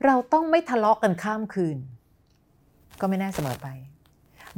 [0.05, 1.77] เราต้องไม่ทะเลาะกันข้ามคืน
[2.99, 3.67] ก็ไม่แน่เสมอไป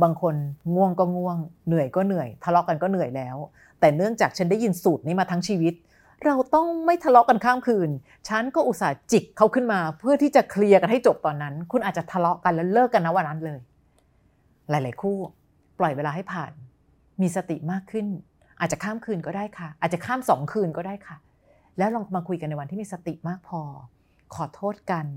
[0.04, 0.36] บางคน
[0.76, 3.38] ง่วงก็ง่วง เหนื่อยก็เหนื่อย ทะเลาะกันก็เหนื่อยแล้ว
[3.80, 5.74] แต่เนื่องจากฉันได้ยินสูตรนี้มาทั้งชีวิต
[6.26, 7.90] เราต้องไม่ทะเลาะกันข้ามคืน
[8.28, 13.60] ฉันก็อุตส่าห์จิกเขาขึ้นมา เพื่อที่จะเคลียร์กันให้จบตอนนั้น คุณอาจจะทะเลาะกันแล้วเลิกกันนะวันนั้นเลย
[14.70, 15.18] หลาย ๆ คู่
[15.80, 16.52] ปล่อยเวลาให้ผ่าน
[17.22, 18.08] มีสติมากขึ้น
[18.60, 21.18] อาจจะข้ามคืนก็ได้ค่ะ อาจจะข้ามสองคืนก็ได้ค่ะ
[21.78, 23.62] แล้วลองมาคุยกันในวันที่มีสติมากพอ
[24.36, 25.08] ขอโทษกัน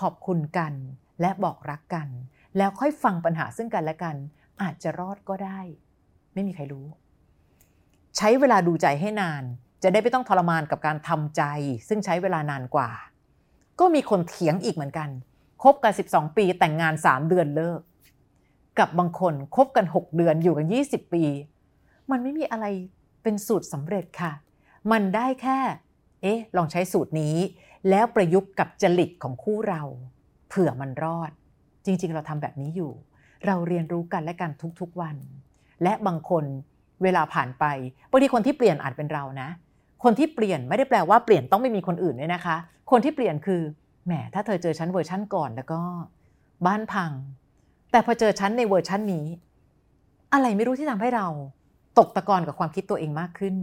[0.00, 0.74] ขอบคุณกัน
[1.20, 2.08] และบอกรักกัน
[2.56, 4.16] แล้วค่อยฟังปัญหาซึ่งกันและกัน
[4.62, 5.60] อาจจะรอดก็ได้
[6.34, 6.86] ไม่มีใครรู้
[8.16, 9.42] ใช้เวลาดูใจให้นาน
[9.82, 11.42] จะได้ไม่ต้องทรมานกับการทำใจ
[11.88, 12.90] ซึ่งใช้เวลานานกว่า
[13.80, 15.08] ก็มีคนเถียงอีกเหมือนกัน
[15.62, 17.80] คบกัน 12 ปีแต่งงาน 3 เดือนเลิก
[18.78, 21.24] กับบางคนคบกัน 6 เดือนอยู่กัน 20 ปี
[22.12, 22.66] มันไม่มีอะไร
[23.22, 24.32] เป็นสูตรสำเร็จค่ะ
[24.92, 25.58] มันได้แค่
[26.22, 27.36] เอ๊ะ ลองใช้สูตรนี้
[27.90, 29.82] แล้วประยุกต์กับจริตของคู่เรา
[30.48, 31.30] เผื่อมันรอด
[31.84, 32.92] จริง ๆ เราทำแบบนี้อยู่
[33.46, 35.16] เราเรียนรู้กันและกันทุกๆวัน
[35.82, 36.44] และบางคน
[37.02, 37.64] เวลาผ่านไป
[38.10, 39.48] บางทีคนที่เปลี่ยนอาจเป็นเรานะ
[40.04, 42.56] คนที่เปลี่ยนไม่ได้แปลว่าเปลี่ยนต้องไม่มีคนอื่นด้วยนะคะ
[42.90, 43.62] คนที่เปลี่ยนคือ
[44.06, 45.80] แหมถ้าเธอเจอฉันเวอร์ชั่นก่อนแล้วก็
[46.66, 47.12] บ้านพัง
[47.90, 49.26] แต่พอเจอฉันในเวอร์ชั่นนี้
[50.32, 51.26] อะไรไม่รู้ที่ทำให้เรา
[51.98, 53.56] ตกตะกอนกับความคิดตัวเองมากขึ้น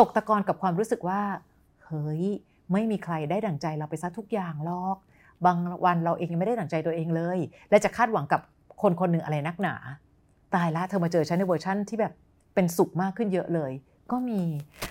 [0.00, 1.22] ตกตะกอนกับความรู้สึกว่า
[1.84, 2.24] เฮ้ย
[2.72, 4.96] ไม่มีใครได้ดั่งใจเราไปซะทุกอย่างหรอก
[5.46, 7.38] บางวันเราเองยังไม่ได้ดั่งใจตัวเองเลย
[7.70, 8.40] และจะคาดหวังกับ
[8.82, 9.74] คนคนหนึ่งอะไรนักหนา
[10.54, 12.12] ตายละเธอมาเจอฉันในเวอร์ชั่นที่แบบ
[12.54, 13.72] เป็นสุขมากขึ้นเยอะเลย
[14.10, 14.42] ก็มี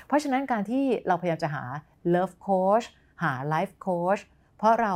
[0.08, 1.64] เพราะฉะนั้นการที่เราพยายามจะหา
[2.14, 2.86] love coach
[3.24, 4.22] หา life coach
[4.58, 4.94] เพราะเรา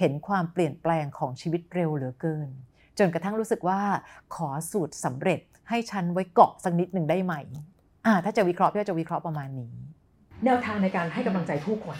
[0.00, 2.48] เห็นความเปลี่ยนแปลงของชีวิตเร็วเหลือเกิน
[2.98, 3.80] จนกระทั่งรู้สึกว่า
[4.34, 5.40] ขอสูตรสำเร็จ
[5.72, 7.34] ให้ฉันไว้เกาะสักนิดหนึ่งได้ไหม
[8.06, 9.72] อ่าถ้าจะวิเคราะห์พี่จะวิเคราะห์ประมาณนี้
[10.44, 11.96] แนวทางในการให้กำลังใจผู้คน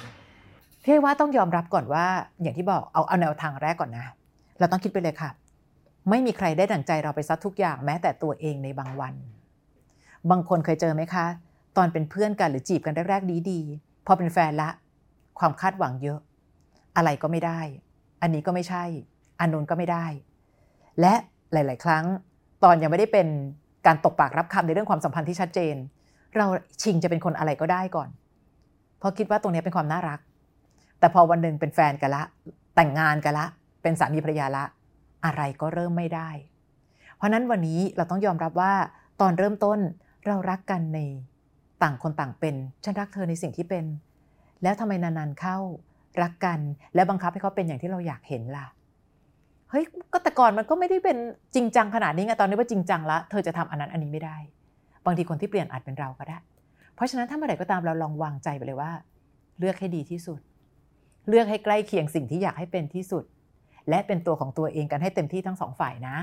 [0.85, 2.06] พี่ว่าต้องยอมรับก่อนว่า
[2.42, 4.06] อย่างที่บอกเอาเอาแนวทางแรกก่อนนะ
[4.58, 5.30] เราต้องคิดไปเลยค่ะ
[6.11, 9.14] ไม่มีใครได้ดั่งใจเราไปซัดทุกอย่างแม้แต่ตัวเองในบางวัน
[10.30, 11.26] บางคนเคยเจอไหมคะ
[11.76, 14.70] ตอนเป็นเพื่อนกันหรือจีบกันแรกๆดีๆพอเป็นแฟนละ
[15.38, 16.18] ความคาดหวังเยอะ
[16.96, 17.61] อะไรก็ไม่ได้
[18.22, 18.85] อันนี้ก็ไม่ใช่
[19.40, 20.06] อันนู้นก็ไม่ได้
[21.00, 21.14] และ
[21.52, 22.04] หลาย ๆ ครั้ง
[22.64, 23.28] ตอนยังไม่ได้เป็น
[23.87, 25.75] การตกปากรับคำในเรื่องความสัมพันธ์ที่ชัดเจน
[26.37, 26.47] เรา
[26.83, 28.09] ชิงจะเป็นคนอะไรก็ได้ก่อน
[28.99, 30.21] เพราะคิดว่าตรงนี้เป็นความน่ารัก
[30.99, 32.23] แต่พอวันหนึ่งเป็นแฟนกันละ
[32.77, 33.47] แต่งงานกันละ
[33.83, 34.64] เป็นสามีภรรยาละ
[35.25, 36.31] อะไรก็เริ่มไม่ได้
[37.16, 38.73] เพราะนั้นวันนี้เราต้องยอมรับว่า
[39.21, 39.79] ตอนเริ่มต้น
[40.27, 40.99] เรารักกันใน
[41.83, 43.85] ต่างคนต่างเป็น ฉันรักเธอในสิ่งที่เป็น
[44.62, 45.59] แล้วทำไมนานๆเข้า
[46.23, 46.61] รักกัน
[46.95, 48.66] และบังคับให้เขาเป็นอย่างที่เราอยากเห็นล่ะ
[49.72, 51.16] เฮ้ยก็แต่ก่อนมันก็ไม่ได้เป็น
[51.54, 54.37] จริงจังขนาดนี้ไงตอนนี้ว่าจริงจังละเธอจะทำอันนั้นอันนี้ไม่ได้
[55.04, 56.38] บางทีคนที่เปลี่ยนอาจเป็นเราก็ได้
[56.94, 58.92] เพราะฉะนั้นถ้าเมื่อไหร่ก็ตามเราลองวางใจไปเลยว่า
[59.58, 60.40] เลือกให้ดีที่สุด
[61.28, 63.24] เลือกให้ใกล้เคียงสิ่งที่อยากให้เป็นที่สุด
[63.88, 66.16] และเป็นตัวของตัวเองกันให้เต็มที่ทั้งสองฝ่ายนะ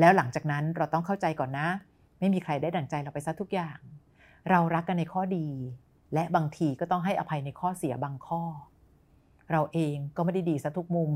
[0.00, 1.68] แล้วหลังจากนั้นเราต้องเข้าใจก่อนนะ
[2.18, 3.78] ไม่มีใครได้ดั่งใจเราไปซะทุกอย่าง
[4.50, 5.48] เรารักกันในข้อดี
[6.14, 8.42] และบางทีก็ต้องให้อภัยในข้อเสียบางข้อ
[9.52, 11.12] เราเองก็ไม่ได้ดีซะทุกมุม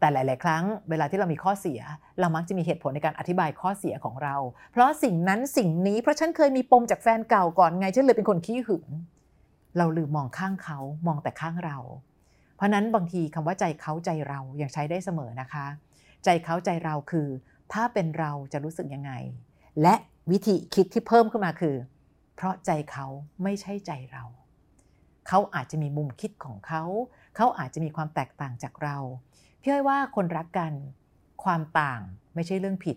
[0.00, 1.80] แต่หลาย ๆ ครั้งเวลาที่เรามีข้อเสีย
[2.20, 4.36] เรามักจะมีเหตุผลในการอธิบายข้อเสียของเรา
[4.72, 8.86] เพราะสิ่งนั้นสิ่งนี้เพราะฉันเคยมีปมจากแฟนเก่าก่อนไงฉันเลยเป็นคนขี้หึง
[9.78, 11.78] เราลืมมองข้างเขามองแต่ข้างเรา
[12.56, 15.66] เพราะนั้นบางทีคำว่าใจเขาใจเรายังใช้ได้เสมอนะคะ
[16.24, 17.28] ใจเขาใจเราคือ
[17.72, 19.12] ถ้าเป็นเราจะรู้สึกยังไง
[19.82, 19.94] และ
[20.30, 21.76] วิธีคิดที่เพิ่มขึ้นมาคือ
[22.36, 23.06] เพราะใจเขา
[23.42, 24.24] ไม่ใช่ใจเรา
[25.28, 26.84] เขาอาจจะมีมุมคิดของเขา
[27.36, 28.96] เขาอาจจะมีความแตกต่างจากเรา
[29.60, 30.72] พี่อ้อยว่าคนรักกัน
[31.44, 32.00] ความต่าง
[32.34, 32.96] ไม่ใช่เรื่องผิด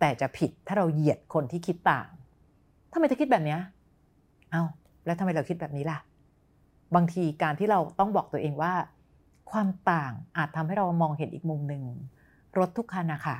[0.00, 2.08] แต่จะผิดถ้าเราเหยียดคนที่คิดต่าง
[2.92, 3.56] ทำไมเธอคิดแบบนี้
[4.50, 4.62] เอา
[5.04, 5.98] แล้วทำไมเราคิดแบบนี้ล่ะ
[6.94, 8.72] บางทีการที่เราต้องบอกตัวเองว่า
[9.50, 11.82] ความต่างอาจทำให้เรามองเห็นอีกมุมหนึ่ง
[12.58, 13.36] รถทุกคันนะคะ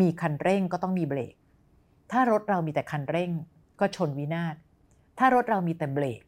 [0.00, 1.34] มีคันเร่งก็ต้องมีเบรก
[2.12, 3.30] ถ้ารถเรามีแต่คันเร่ง
[3.80, 4.54] ก็ชนวินาศ
[5.18, 6.20] ถ้ารถเรามีแต่เบรก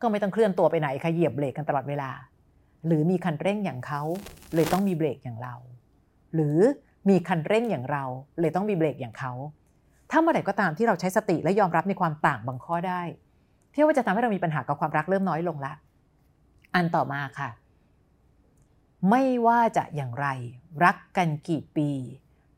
[0.00, 2.10] ก็ไม่ต้องเคลื่อนตัวไปไหนค่ะเหยียบเบรกกันตลอดเวลา
[2.86, 4.02] หรือมีคันเร่งอย่างเขา
[4.54, 5.54] เลยต้องมีเบรกอย่างเรา
[6.34, 6.58] หรือ
[7.08, 8.04] มีคันเร่งอย่างเรา
[8.40, 9.32] เลยต้องมีเบรกอย่างเขา
[10.10, 13.02] ถ้าเมื่อไหร่ก็ตามที่เราใช้สติและยอมรับในความต่างบางข้อได้
[13.70, 15.72] เพี่ยวว่าจะทำให้เรามีปัญหากับความรักเริ่มน้อยลงละ
[16.74, 17.50] อันต่อมาค่ะ
[19.10, 20.26] ไม่ว่าจะอย่างไร
[20.84, 21.90] รักกันกี่ปี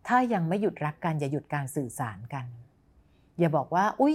[0.09, 2.47] ถ้ายังไม่หยุดรักกันอย่าหยุดการสื่อสารกัน
[3.39, 4.15] อย่าบอกว่า อุ๊ย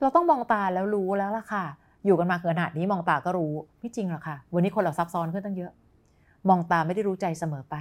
[0.00, 1.64] เราต้องมองตาแล้วรู้แล้วล่ะค่ะ
[2.04, 5.72] อยู่กันมาขนาดนี้มองตาก็รู้ไม่จริงหรอกค่ะ วันนี้คนเราซับซ้อนขึ้นตั้งเยอะ
[6.48, 7.76] มองตาไม่ได้รู้ใจเสมอไป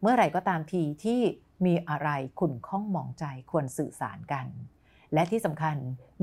[0.00, 1.20] เมื่อไหร่ก็ตามทีที่
[1.66, 2.08] มีอะไร
[2.40, 4.46] ขุ่นข้องมองใจควรสื่อสารกัน
[5.14, 5.76] และที่สำคัญ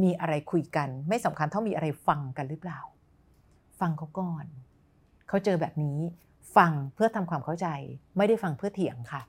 [0.03, 2.79] มีอะไรคุยกัน ไม่สำคัญเท่ามีอะไรฟังกันหรือเปล่า
[3.79, 4.45] ฟังเขาก่อน
[5.27, 5.97] เขาเจอแบบนี้
[6.57, 7.67] ฟังเพื่อทำความเข้าใจ
[8.17, 9.21] ไม่ได้ฟังเพื่อเถียงค่ะ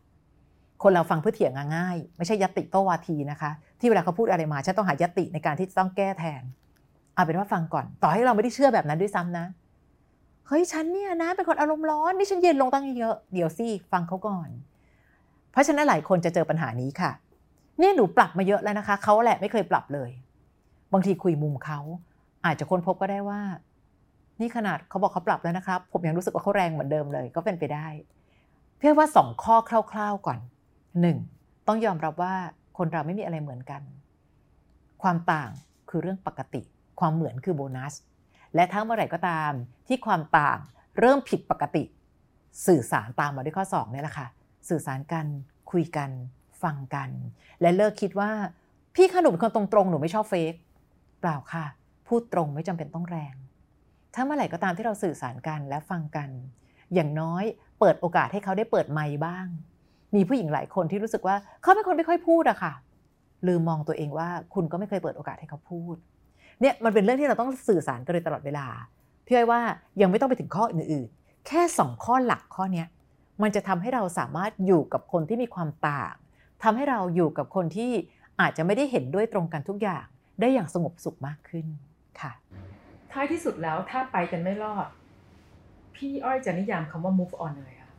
[0.82, 6.42] คนเราฟังเพื่อเถียงง่าย ไม่ใช่ยติโตวาทีนะคะ ที่เวลาเขาพูดอะไรมาฉันต้องหายติในการที่จะต้องแก้แทน
[7.14, 9.46] เอาเป็นว่าฟังก่อน ต่อให้เราไม่ได้เชื่อแบบนั้นด้วยซ้ำนะ
[10.48, 14.48] เฮ้ยฉันเนี่ยนะ เป็นคนอารมณ์ร้อนนี่ฉันเย็นลงตั้งเยอะเดี๋ยวสิฟังเขาก่อน
[15.52, 17.10] เพราะฉะนั้นหลายคนจะเจอปัญหานี้ค่ะ
[17.78, 20.10] เนี่ยหนูปรับมาเยอะแล้วนะคะเขาแหละไม่เคยปรับเลย
[20.92, 21.80] บางทีคุยมุมเขา
[22.44, 23.40] อาจจะค้นพบก็ได้ว่า
[24.40, 27.86] นี่ขนาดเขาบอกเขาปรับแล้วนะครับ ผมยังรู้สึกว่าเขาแรงเหมือนเดิมเลย ก็เป็นไปได้
[28.78, 29.56] เพื่อว่าสองข้อ
[29.92, 30.38] คร่าว ๆก่อน
[31.00, 31.16] หนึ่ง
[31.66, 32.34] ต้องยอมรับว่า
[32.78, 33.82] คนเราไม่มีอะไรเหมือนกัน
[35.02, 35.50] ความต่าง
[35.90, 36.62] คือเรื่องปกติ
[37.00, 37.94] ความเหมือนคือโบนัส
[38.54, 39.52] และทั้งเมื่อไหร่ก็ตาม
[39.86, 40.58] ที่ความต่าง
[40.98, 41.84] เริ่มผิดปกติ
[42.66, 44.26] สื่อสารตามมาด้วยข้อ2นี่แหละค่ะ
[44.68, 45.26] สื่อสารกัน
[45.70, 46.10] คุยกัน
[46.62, 47.10] ฟังกัน
[47.60, 48.30] และเลิกคิดว่า
[48.94, 50.54] พี่ขนุเป็นคนตรงๆ หนูไม่ชอบเฟก
[51.20, 51.66] เปล่าค่ะ
[52.08, 53.34] พูดตรงไม่จำเป็นต้องแรง
[54.14, 56.28] ถ้าเมื่อไหร่ก็ตามที่เราสื่อสารกันและฟังกัน
[56.94, 57.44] อย่างน้อย
[57.80, 59.46] เปิดโอกาสให้เขาได้เปิดไมค์บ้าง
[60.14, 62.72] มีผู้หญิงหลายคนที่รู้สึกว่าเขาเป็นคนไม่ค่อยพูดอะค่ะ
[63.46, 65.96] ลืมมองตัวเองว่าคุณก็ไม่เคยเปิดโอกาสให้เขาพูด
[66.60, 68.66] เนี่ยมันเป็นเรื่องที่เราต้องสื่อสารกันโดยตลอดเวลา
[69.26, 69.60] พี่อ้อยว่า
[70.00, 72.86] ยังไม่ต้องไปถึงข้ออื่นๆ แค่สองข้อหลักข้อเนี้ย
[73.42, 76.14] มันจะทำให้เราสามารถอยู่กับคนที่มีความต่าง
[76.62, 77.90] ทำให้เราอยู่กับคนที่
[78.40, 80.04] อาจจะไม่ได้เห็นด้วยตรงกันทุกอย่าง
[80.40, 81.66] ได้อย่างสงบสุขมากขึ้น
[82.20, 82.32] ค่ะ
[83.12, 84.88] ท้ายที่สุดแล้วถ้าไปกันไม่รอด
[85.94, 87.92] พี่อ้อยจะนิยามคำว่า move on ยังไงคะ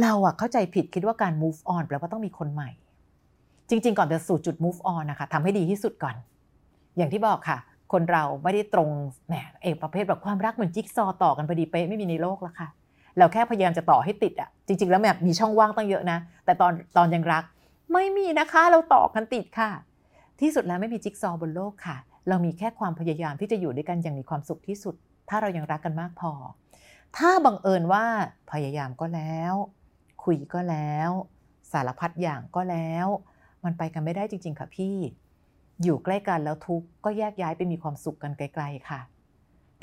[0.00, 2.70] เราอะเข้าใจผิดคิดว่าการ move on แปลว่าต้องมีคนใหม่
[3.68, 6.16] จริง ๆ ก่อนจะสู่จุด move on นะคะทำให้ดีที่สุดก่อน
[6.96, 7.58] อย่างที่บอกค่ะ
[7.92, 8.88] คนเราไม่ได้ตรง
[9.28, 12.68] แหมเอกประเภทแบบความรักเหมือนจิ๊กซอต่อกันพอดีเป๊ะไม่มีในโลกแล้วค่ะ
[13.18, 17.44] เราแค่พยายามจะต่อให้ติดอะจริง ๆ แล้วแบบมีช่องว่างตั้งเยอะนะ แต่ตอนตอนยังรัก
[17.92, 19.70] ไม่มีนะคะเราต่อกันติดค่ะ
[20.40, 21.96] ที่สุดแล้วไม่มีจิ๊กซอบนโลกค่ะ
[22.28, 24.94] เรามีแค่ความพยายามที่จะอยู่ด้วยกันอย่างมีความสุขที่สุด
[25.28, 26.32] ถ้าเรายังรักกันมากพอ
[27.16, 28.04] ถ้าบังเอิญว่า
[28.52, 29.54] พยายามก็แล้ว
[30.24, 31.10] คุยก็แล้ว
[31.72, 33.06] สารพัดอย่างก็แล้ว
[33.64, 34.96] มันไปกันไม่ได้จริง ๆ ค่ะพี่
[35.82, 39.00] อยู่ใกล้กันแล้วทุกก็แยกย้ายไปมีความสุขกันไกล ๆ ค่ะ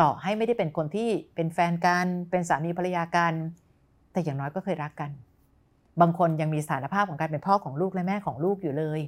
[0.01, 3.33] ต่อให้ไม่ได้เป็นคนที่เป็นแฟนกัน เป็นสามีภรรยากัน
[4.11, 5.11] แต่อย่างน้อยก็เคยรักกัน
[6.01, 8.99] บางคนยังมีสถานภาพของการเป็นพ่อของลูกและแม่ของลูกอยู่เลย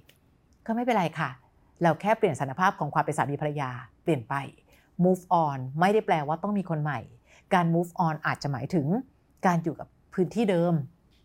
[0.66, 1.30] ก็ไม่เป็นไรค่ะ
[1.82, 3.70] เราแค่เปลี่ยนสถานภาพของความเป็นสามีภรรยา
[4.04, 4.36] เปลี่ยนไป
[5.06, 7.00] move on ไม่ได้แปลว่าต้องมีคนใหม่
[7.54, 8.88] การ move on อาจจะหมายถึง
[9.46, 10.74] การอยู่กับพื้นที่เดิม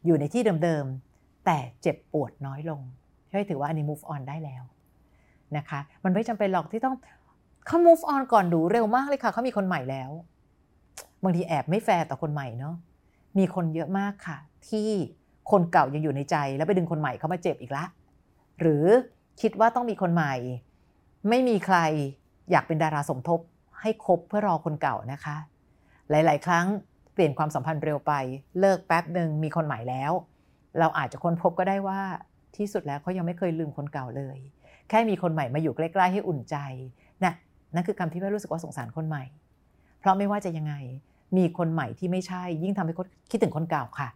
[0.07, 2.81] อยู่ในที่เดิมๆแต่เจ็บปวดน้อยลง
[3.31, 4.62] ช่วยถือว่าอันนี้ move on ได้แล้ว
[5.57, 6.97] นะคะ มันไม่จำเป็นหรอกที่ต้อง
[7.67, 10.11] เขา move on ก่อนดูเร็วมากเลยค่ะเขามีคนใหม่แล้ว
[11.23, 12.75] บางทีแอบไม่แฟร์ต่อคนใหม่เนาะ
[13.39, 14.89] มีคนเยอะมากค่ะ ที่
[15.51, 17.85] คนเก่ายังอยู่ในใจ แล้วไปดึงคนใหม่เขามาเจ็บอีกละ
[18.61, 18.85] หรือ
[19.41, 20.35] คิดว่าต้องมีคนใหม่
[21.29, 21.79] ไม่มีใคร
[22.51, 23.41] อยากเป็นดาราสมทบ
[23.81, 25.37] ให้คบเพื่อรอคนเก่านะคะ
[26.11, 26.67] หลาย ๆ ครั้ง
[27.13, 28.13] เปลี่ยนความสัมพันธ์เร็วไป
[28.61, 30.13] เลิกแป๊บหนึ่งมีคนใหม่แล้ว
[30.79, 32.01] เราอาจจะค้นพบก็ได้ว่า
[32.57, 34.39] ที่สุดแล้วเขายังไม่เคยลืมคนเก่าเลย
[34.88, 36.57] แค่มีคนใหม่มาอยู่ใกล้ๆให้อุ่นใจ
[37.25, 37.33] นะ
[37.75, 39.25] นั่นคือคำที่แม่รู้สึกว่าสงสารคนใหม่
[40.01, 40.75] เพราะไม่ว่าจะยังไง
[41.37, 44.09] มีคนใหม่ที่ไม่ใช่ ยิ่งทำให้คนคิดถึงคนเก่าค่ะ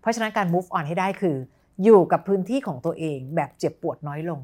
[0.00, 1.36] เพราะฉะนั้นการ move on ให้ได้คือ
[1.84, 4.40] อยู่กับพื้นที่ของตัวเองแบบเจ็บปวดน้อยลง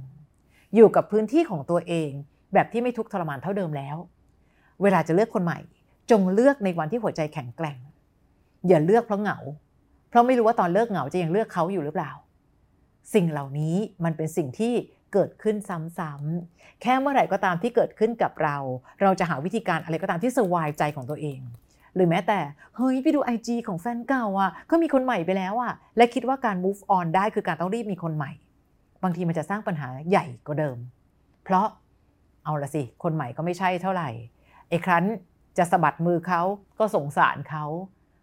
[0.75, 2.11] อยู่กับพื้นที่ของตัวเอง
[2.55, 3.97] แบบที่ไม่ทุกทรมานเท่าเดิมแล้ว
[4.83, 5.59] เวลาจะเลือกคนใหม่
[6.11, 7.79] จงเลือกในวันที่หัวใจแข็งแกร่ง
[8.69, 9.39] อย่าเลือกเพราะเหงา
[10.09, 12.11] เพราะไม่รู้ว่าตอนเลิกเหงาจะยังเลือกเขาอยู่หรือเปล่า
[13.15, 14.75] สิ่งเหล่านี้มันเป็นสิ่งที่
[15.13, 18.57] เกิดขึ้นซ้ำๆแค่เมื่อไหร่ก็ตามที่เกิดขึ้นกับเรา
[19.03, 21.41] เราจะหาวิธีการอะไรก็ตามที่สวายใจของตัวเอง
[21.95, 22.41] หรือแม้แต่
[22.77, 28.33] เฮ้ยไปดูไอจของแฟนเก่าอะก็มีคนใหม่ไปแล้วอะและคิดว่าการ move on ได้คือการต้องรีบมีคนใหม่
[29.03, 30.79] บางทีมันจะสร้างปัญหาใหญ่กว่าเดิม
[31.45, 31.67] เพราะ
[32.45, 34.09] เอาละสิคนใหม่ก็ไม่ใช่เท่าไหร่
[34.69, 35.05] ไอ้ครั้น
[35.59, 36.43] จะสะบัดมือเขา
[36.79, 37.65] ก็สงสารเขา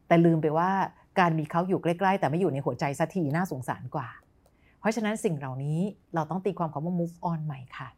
[0.07, 0.71] แต่ลืมไปว่า
[1.19, 4.07] การมีเขาอยู่ใกล้ ๆ แต่ไม่อยู่ในหัวใจสักทีน่าสงสารกว่า
[4.85, 5.79] ราะฉะนั้นสิ่งเหล่านี้
[6.15, 7.89] เราต้องตีความคำว่า move on ใหม่ค่ะ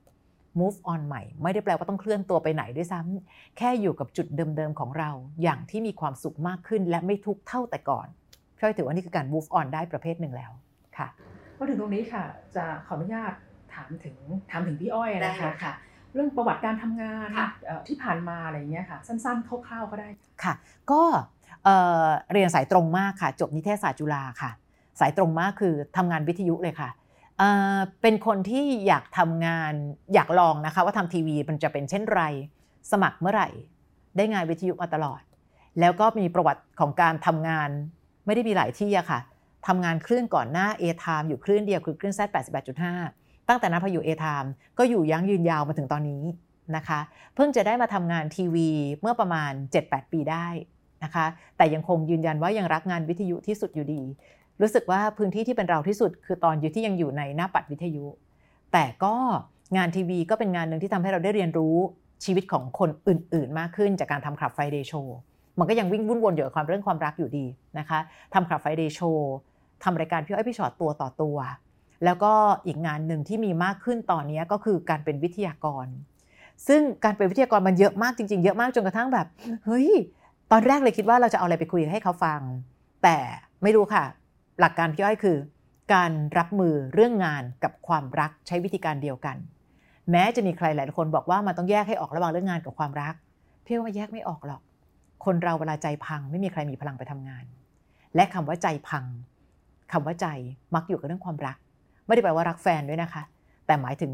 [0.59, 5.09] move on ใหม่ ไม่ได้แปลว่าต้องเคลื่อนตัวไปไหนด้วยซ้ำแค่อยู่กับจุดเดิมๆของเรา
[5.43, 8.07] อย่างที่มีความสุขมากขึ้น และไม่ทุกข์เท่าแต่ก่อน
[8.55, 10.51] พี่อ้อยถือว่านี่คือการ move on ได้ประเภทหนึ่งแล้ว
[10.97, 11.07] ค่ะ
[11.57, 12.23] มาถึงตรงนี้ค่ะ
[12.55, 13.33] จะขออนุญาต
[13.73, 14.15] ถามถึง
[14.51, 15.73] ถามถึงพี่อ้อยนะได้คะค่ะ
[16.13, 20.07] เรื่องประวัติการทำงานค่ะเอ่อที่ผ่านมาอะไรอย่างเงี้ยค่ะ สั้นๆคร่าวๆก็ได้
[20.43, 20.53] ค่ะ
[20.91, 21.01] ก็
[21.63, 24.51] เอ่อเรียนสายตรงมากค่ะ จบนิเทศศาสตร์จุฬาค่ะ
[24.99, 26.89] สายตรงมากคือทำงานวิทยุเลยค่ะ
[28.01, 29.73] เป็นคนที่อยากทำงาน
[30.13, 32.21] อยากลองนะคะ ว่าทำทีวีมันจะเป็นเช่นไร
[32.91, 33.49] สมัครเมื่อไหร่
[34.17, 35.21] ได้งานวิทยุมาตลอด
[35.79, 37.69] แล้วก็มีประวัติของการทำงาน
[38.25, 39.19] ไม่ได้มีหลายที่อะค่ะ
[39.67, 42.21] ทำงานคลื่นก่อนหน้า A time อยู่คลื่นเดียวคือคลื่น Z
[42.85, 46.23] 88.5ตั้งแต่นั้นพออยู่ A time ก็อยู่ยั้งยืนยาวมาถึงตอนนี้
[46.75, 46.99] นะคะ
[47.35, 48.69] เพิ่งจะได้มาทำงานทีวี
[49.01, 49.51] เมื่อประมาณ
[49.83, 50.47] 7-8 ปีได้
[51.03, 51.25] นะคะ
[51.57, 54.01] แต่ยังคงยืนยันว่ายังรักงานวิทยุที่สุดอยู่ดี
[54.61, 58.05] รู้สึกว่าพื้นที่ที่เป็นเราที่สุด คือตอนอยู่ที่ยังอยู่ในหน้าปัดวิทยุ
[58.73, 59.15] แต่ก็
[59.77, 61.75] งานทีวีก็เป็นงานหนึ่งที่ทำให้เราได้เรียนรู้
[62.25, 65.07] ชีวิตของคนอื่น ๆ มากขึ้นจากการทำคลับ Friday Show
[65.59, 67.45] มันก็ยังวิ่งวุ่นวนอยู่กับความเรื่องความรักอยู่ดี
[67.79, 67.99] นะคะ
[68.33, 69.19] ทำคลับ Friday Show
[69.83, 71.37] ทำรายการพี่อ้อยพี่ชอตตัวต่อตัว
[72.05, 72.33] แล้วก็
[72.65, 75.87] อีกงานหนึ่งที่มีมากขึ้นตอนนี้ก็คือการเป็นวิทยากร
[76.67, 79.27] ซึ่งการเป็นวิทยากรมันเยอะมากจริง ๆ เยอะมากจนกระทั่งแบบ
[79.65, 79.89] เฮ้ย
[80.51, 82.39] ตอนแรกเลยคิดว่าเราจะเอาอะไรไปคุยให้เขาฟัง
[83.03, 83.17] แต่
[83.63, 84.05] ไม่รู้ค่ะ
[84.59, 85.37] หลักการพี่อ้อยคือ
[85.93, 89.37] การรับมือเรื่องงานกับความรักใช้วิธีการเดียวกัน
[90.11, 93.13] แม้จะมีใครหลายคนบอกว่ามันต้องแยกให้ออกระหว่างเรื่องงานกับความรัก
[93.65, 94.61] พี่ว่าแยกไม่ออกหรอก
[95.25, 97.43] คนเราเวลาใจพังไม่มีใครมีพลังไปทำงาน
[98.15, 99.05] และคำว่าใจพัง
[99.91, 100.27] คำว่าใจ
[100.75, 101.57] มักอยู่กับเรื่องความรัก
[102.05, 103.23] ไม่ได้แปลว่ารักแฟนด้วยนะคะ
[103.65, 104.11] แต่หมายถึง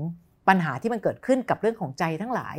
[0.47, 2.57] ปัญหาที่มันเกิดขึ้นกับเรื่องของใจทั้งหลาย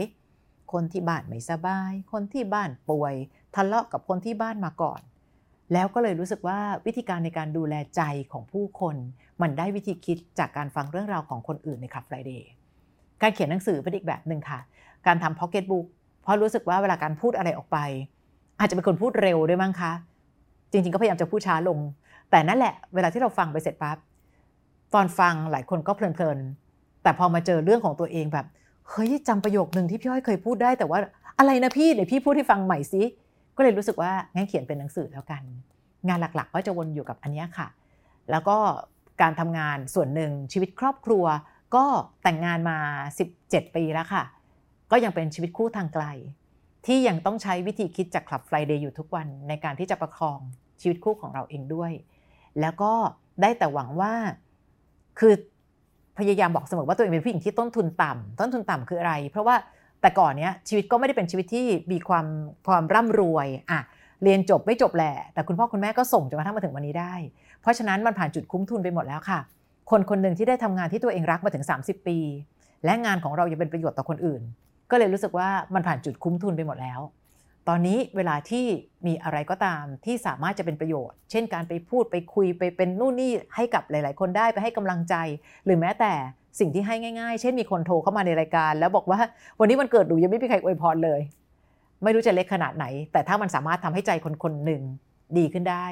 [0.72, 3.14] คนที่บ้านไม่สบาย คนที่บ้านป่วย
[3.54, 5.00] ทะเลาะกับคนที่บ้านมาก่อน
[5.72, 8.96] แล้วก็เลยรู้สึกว่าวิธีการในการดูแลใจของผู้คน
[9.42, 12.42] มันได้วิธีคิดจากการฟังเรื่องราวของคนอื่นในคลับ Friday
[13.22, 14.60] การเขียนหนังสือเป็นอีกแบบหนึ่งค่ะ
[15.06, 15.86] การทำพ็อกเก็ตบุ๊ก
[16.22, 17.78] เพราะรู้สึกว่าเวลาการพูดอะไรออกไป
[18.58, 19.92] อาจจะเป็นคนพูดเร็วด้วยมั้งคะ
[20.70, 21.78] จริง ๆ ก็พยายามจะพูดช้าลง
[22.30, 23.96] แต่นั่นแหละเวลาที่เราฟังไปเสร็จปั๊บ
[24.94, 28.46] ตอนฟังหลายคนก็เพลินๆแต่พอมาเจอเรื่องของตัวเองแบบ
[28.90, 30.98] เฮ้ยจำประโยคหนึ่งที่พี่อ้อยเคยพูดได้แต่ว่า
[31.38, 33.02] อะไรนะพี่เดี๋ยวพี่พูดให้ฟังใหม่สิ
[33.56, 35.42] ก็เลยรู้สึกว่างั้นเขียนเป็นหนังสือแล้วกัน
[36.08, 37.68] งานหลักๆ ก็จะวนอยู่กับอันเนี้ยค่ะ
[38.30, 38.56] แล้วก็
[39.22, 41.24] การทำงานส่วนหนึ่งชีวิตครอบครัว
[41.74, 41.84] ก็
[42.22, 42.78] แต่งงานมา
[43.26, 44.24] 17 ปีแล้วค่ะ
[44.90, 46.04] ก็ยังเป็นชีวิตคู่ทางไกล
[46.86, 50.38] ที่ยังต้องใช้วิธีคิดจากคลับ Friday อยู่ทุกวันในการที่จะประคอง
[50.80, 51.92] ชีวิตคู่ของเราเองด้วย
[52.60, 52.92] แล้วก็
[53.42, 54.12] ได้แต่หวังว่า
[55.18, 55.34] คือ
[56.18, 59.56] พยายามบอกเสมอว่าตัวเองเป็นผู้หญิงที่ต้นทุนต่ำต้นทุนต่ำคืออะไร เพราะว่า
[60.04, 62.26] แต่ก่อนเนี้ยชีวิตก็ไม่ได้เป็นชีวิตที่มีความ
[62.68, 63.80] ความร่ำรวยอะ
[64.22, 67.14] เรียนจบไม่จบแหละ แต่คุณพ่อคุณแม่ก็ส่งจนกระทั่งมาถึงวันนี้ได้
[67.60, 69.40] เพราะฉะนั้นมันผ่านจุดคุ้มทุนไปหมดแล้วค่ะ
[69.90, 72.18] คนคนหนึ่งที่ได้ทำงานที่ตัวเองรักมาถึง 30 ปี
[72.84, 74.42] และงานของเรายังเป็นประโยชน์ต่อคนอื่น
[74.90, 77.00] ก็เลยรู้สึกว่ามันผ่านจุดคุ้มทุนไปหมดแล้ว
[77.68, 78.64] ตอนนี้เวลาที่
[79.06, 85.14] มีอะไรก็ตามที่สามารถจะเป็นประโยชน์ เช่น การไปพูดไปคุยไปเป็นนู่นนี่ให้กับหลาย ๆ คนได้ไปให้กำลังใจ
[85.64, 86.12] หรือแม้แต่
[86.58, 89.18] สิ่งที่ให้ง่ายๆ เช่นมีคนโทรเข้ามาในรายการ แล้วบอกว่า
[89.60, 91.20] วันนี้มันเกิดหนูยังไม่มีใครอวยพรเลย
[92.02, 94.82] ไม่รู้จะเล็กขนาดไหน แต่ถ้ามันสามารถทำให้ใจคนคนหนึ่ง
[95.38, 95.86] ดีขึ้นได้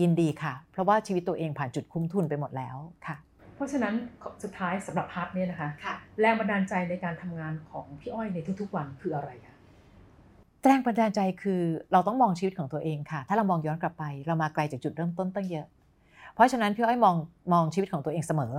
[0.00, 2.76] ยินดีค่ะ เพราะว่าชีวิตตัวเองผ่านจุดคุ้มทุนไปหมดแล้ว
[3.06, 3.16] ค่ะ
[3.54, 3.94] เพราะฉะนั้น
[4.42, 5.68] สุดท้ายสำหรับพาร์ทเนี้นะคะ
[6.20, 9.56] แรงบันดาลใจในการทำงานของพี่อ้อยในทุกๆวันคืออะไรคะ
[10.64, 15.66] แรงบันดาลใจคือเราต้องมองชีวิตของตัวเองค่ะ ถ้าเรามองย้อนกลับไป เรามาไกลจากจุดเริ่มต้นตั้งเยอะ
[16.34, 17.16] เพราะฉะนั้นพี่อ้อยมอง
[17.52, 18.52] มองชีวิตของตัวเองเสมอ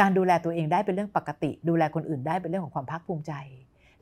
[0.00, 3.32] การดูแลตัวเองได้เป็นเรื่องปกติ ดูแลคนอื่นได้เป็นเรื่องของความภาคภูมิใจ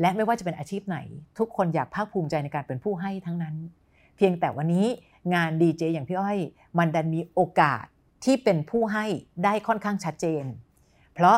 [0.01, 0.99] และไม่ว่าจะเป็นอาชีพไหน
[1.39, 3.57] ทุกคนอยากภาคภูมิใจในการเป็นผู้ให้ทั้งนั้น
[4.17, 4.87] เพียงแต่วันนี้
[5.35, 6.39] งานดีเจอย่างพี่อ้อย
[6.79, 7.85] มันดันมีโอกาส
[8.25, 9.05] ที่เป็นผู้ให้
[9.45, 10.45] ได้ค่อนข้างชัดเจน
[11.15, 11.37] เพราะ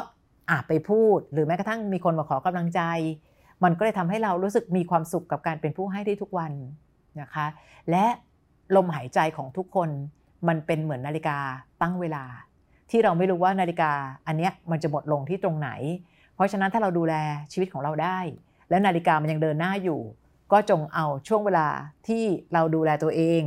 [0.50, 2.80] อาจไปพูดหรือแม้กระทั่งมีคนมาขอกำลังใจ
[3.64, 6.52] มันก็เลยทำให้เรารู้สึกมีความสุขกับการเป็นผู้ให้ได้ทุกวัน
[7.20, 7.46] นะคะ
[7.90, 8.06] และ
[8.76, 9.90] ลมหายใจของทุกคน
[10.48, 11.38] มันเป็นเหมือนนาฬิกา
[11.82, 12.24] ตั้งเวลา
[12.90, 13.92] ที่เราไม่รู้ว่านาฬิกา
[14.26, 15.70] อันเนี้ยมันจะหมดลงที่ตรงไหน
[16.34, 17.14] เพราะฉะนั้นถ้าเราดูแล
[17.52, 18.18] ชีวิตของเราได้
[18.70, 20.00] และนาฬิกามันยังเดินหน้าอยู่
[20.52, 21.68] ก็จงเอาช่วงเวลา
[22.08, 22.22] ที่
[22.52, 23.42] เราดูแลตัวเอง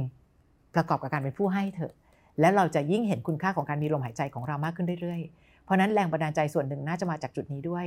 [0.75, 1.93] ประกอบกับการเป็นผู้ให้เถอะ
[2.39, 7.85] แล้วเราจะยิ่งเห็นคุณค่าของการมีลมหายใจของเรามากขึ้นเรื่อยๆ เพราะนั้นแรงบันดาลใจส่วนหนึ่งน่าจะมาจากจุดนี้ด้วย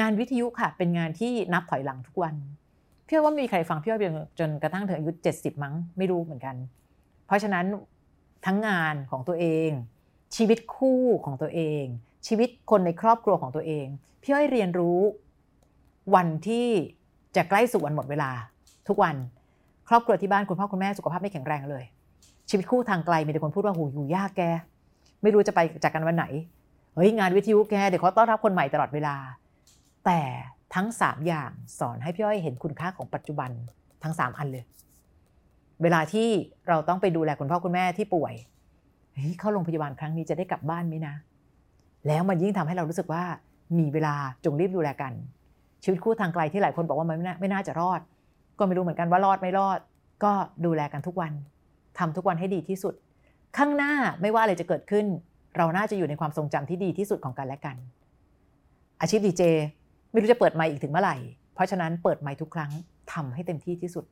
[0.00, 2.34] งานวิทยุค่ะเป็นงานที่นับถอยหลังทุกวัน
[3.06, 4.00] พี่อว่ามีใครฟังพี่อ้อย
[4.38, 6.56] จนกระทั่งถึงอายุเจ็ดสิบมั้งไม่รู้เหมือนกัน
[7.26, 7.66] เพราะฉะนั้น
[8.46, 9.70] ทั้งงานของตัวเอง
[10.36, 11.84] ชีวิตคู่ของตัวเอง
[12.26, 13.86] ชีวิตคนในครอบครัวของตัวเอง
[14.22, 15.00] พี่อ้อยเรียนรู้
[16.14, 16.68] วันที่
[17.36, 18.30] จะใกล้สู่วันหมดเวลา
[18.88, 19.16] ทุกวัน
[19.88, 21.84] ครอบครัวที่บ้านคุณพ่อคุณแม่สุขภาพไม่แข็งแรงเลย
[22.50, 24.42] ชีวิตคู่ทางไกลมีแต่คนพูดว่าหูอยู่ยากแก
[25.22, 26.24] ไม่รู้จะไปจากกันวันไหน
[26.94, 29.16] เฮ้ยงานวิทยุแกเดี๋ยวเขาต้อนรับคนใหม่ตลอดเวลา
[30.06, 30.20] แต่
[30.74, 33.50] ทั้งสามอย่างสอนให้พี่อ้อยเห็นคุณค่าของปัจจุบัน
[34.02, 34.64] ทั้งสามอันเลย
[35.82, 36.28] เวลาที่
[36.68, 38.34] เราต้องไปดูแลคุณพ่อคุณแม่ที่ป่วย
[39.14, 41.14] เฮ้ยเข้าโรงพยาบาลครั้งนี้จะได้กลับบ้านไหมนะ
[42.06, 43.22] แล้วมันยิ่งทำให้เรารู้สึกว่า
[43.78, 45.12] มีเวลาจงรีบดูแลกัน
[45.84, 48.00] ชีวิตคู่ทางไกลที่หลายคนบอกว่ามันไม่น่าไม่น่าจะรอด
[48.58, 49.78] ก็ไม่รู้เหมือนกันว่ารอดไม่รอด
[50.24, 50.32] ก็
[50.64, 51.32] ดูแลกันทุกวัน
[51.98, 52.94] ทำทุกวันให้ดีที่สุด
[53.56, 55.06] ข้างหน้าไม่ว่าอะไรจะเกิดขึ้น
[55.56, 57.76] เราน่าจะอยู่ในความทรงจำที่ดีที่สุดของกันและกัน
[59.00, 59.42] อาชีพดีเจ
[60.12, 61.16] ไม่รู้จะเปิดไมค์อีกถึงเมื่อไหร่
[61.54, 62.70] เพราะฉะนั้นเปิดไมค์ทุกครั้ง
[63.12, 64.04] ทำให้เต็มที่ที่สุด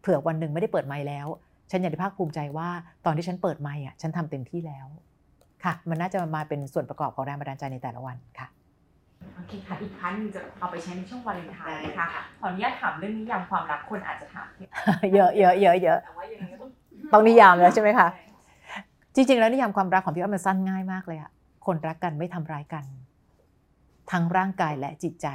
[0.00, 1.26] เผื่อวันหนึ่งไม่ได้เปิดไมค์แล้ว
[1.70, 2.68] ฉันอยากจะภาคภูมิใจว่า
[3.06, 4.86] ตอนที่ฉันเปิดไมค์อะฉันทำเต็มที่แล้ว
[5.64, 8.48] ค่ะ มันน่าจะมาเป็นส่วนประกอบของแรงบันดาลใจในแต่ละวันค่ะ
[9.36, 12.06] โอเคค่ะอีกครั้งหนึงจะเอาไปใช้ในช่วงวาเลนไทน์นะคะ
[12.40, 14.48] ขออนุญาตถามเรื่องนิยามความรักคนอาจจะถาม
[15.14, 16.70] เยอะเยอะเยอะเยอะแต่ว่ายังไงก็ต้อง
[17.12, 18.08] ต้องนิยามแล้วใช่ไหมคะ
[19.14, 21.30] จริงๆแล้วนิยามความรักของพี่อ้อมมันสั้นง่ายมากเลยอะ
[21.66, 22.84] คนรักกันไม่ทำร้ายกัน
[24.10, 25.28] ทั้งร่างกายและจิตใจ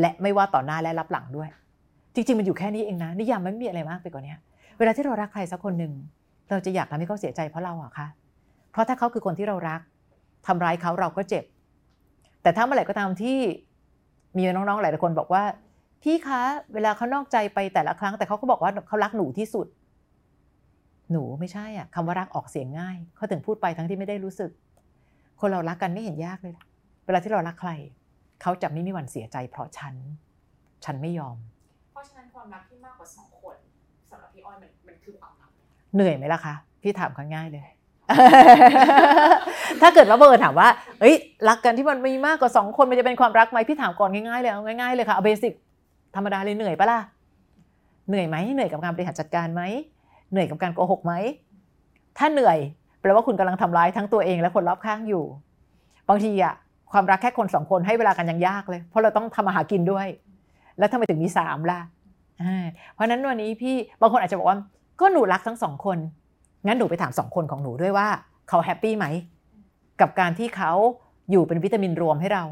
[0.00, 1.48] และไม่ว่าต่อหน้าและรับหลังด้วย
[2.14, 4.34] จริง ๆ มันอยู่แค่นี้เองนะ นิยามมันไม่มีอะไรมากไปกว่านี้
[4.78, 5.92] เวลาที่เรารักใครสักคนหนึ่ง
[6.50, 8.06] เราจะอยากทำให้เขาเสียใจเพราะเราอะคะ
[8.70, 9.80] เพราะถ้าเขาคือคนที่เรารัก
[10.46, 11.44] ทำร้ายเขาเราก็เจ็บ
[12.42, 13.38] แต่ถ้าเมื่อไหร่ก็ตามที่
[14.36, 15.44] มีน้องๆหลายคนบอกว่า
[16.02, 16.40] พี่คะ
[16.74, 19.66] เวลาเขานอกใจไปแต่ละครั้ง แต่เขาก็บอกว่าเขารักหนูที่สุด
[21.10, 24.50] หนูไม่ใช่อะคำว่ารักออกเสียงง่ายเขาถึงพูดไปทั้งที่ไม่ได้รู้สึก
[25.40, 26.54] คนเรารักกันไม่เห็นยากเลย
[27.06, 27.70] เวลาที่เรารักใคร
[28.42, 29.94] เขาจะไม่มีวันเสียใจ เพราะฉัน
[30.84, 31.36] ฉันไม่ยอม
[31.92, 33.35] เพราะฉะนั้นความรักที่มากกว่าสองค
[34.10, 35.50] สำหรับพี่อ้อยมันมันคือความรัก
[35.94, 37.66] เหนื่อยไหมล่ะคะ พี่ถามง่ายเลย
[39.82, 40.68] ถ้าเกิดว่าเบอร์ถามว่า
[41.00, 41.14] เอ้ย
[41.48, 45.52] รักกันที่มันมีมากกว่าสองคนมันจะเป็นความรักไหมพี่ถามก่อนง่ายๆเลยเอาง่ายๆเลยค่ะเอาเบสิก
[46.16, 47.00] ธรรมดาเลยเหนื่อยปะล่ะ
[48.08, 49.62] เหนื่อยไหมเหนื่อยกับการบริหารจัดการไหม
[50.30, 51.12] เหนื่อยกับการโกหกไหม
[52.18, 52.58] ถ้าเหนื่อย
[53.00, 55.24] แปลว่าคุณกำลังทำร้ายทั้งตัวเองและคนรอบข้างอยู่
[56.08, 56.54] บางทีอะ
[56.92, 60.06] ความรักแค่คนสองคนให้เวลากันยังยากเลย เพราะเราต้องทำมาหากินด้วย
[60.78, 61.78] แล้วทำไมถึงมีสามล่ะ
[62.94, 64.58] เพราะนั้นวันนี้พี่บางคนอาจจะบอกว่า
[65.00, 65.98] ก็หนูรักทั้งสองคน
[66.66, 68.08] งั้นหนูไปถามสองคนของหนูด้วยว่า
[68.48, 69.06] เขา happy ไหม
[70.00, 70.72] กับการที่เขา
[71.30, 72.44] อยู่เป็นวิตามินรวมให้เรา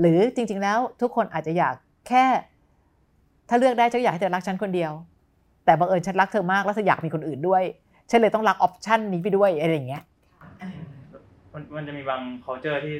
[0.00, 1.74] หรือจริง ๆ แล้วทุกคนอาจจะอยาก
[2.08, 2.24] แค่
[3.48, 4.92] ถ้าเลือกได้ฉันอยากให้เธอรักฉันคนเดียว
[5.64, 7.62] แต่บังเอิญฉันรักเธอมากแล้วเธออยากมีคนอื่นด้วย
[8.10, 10.02] ฉันเลยต้องรัก option นี้ไปด้วยอะไรอย่างเงี้ย
[11.52, 12.94] มันมันจะมีบาง culture ที่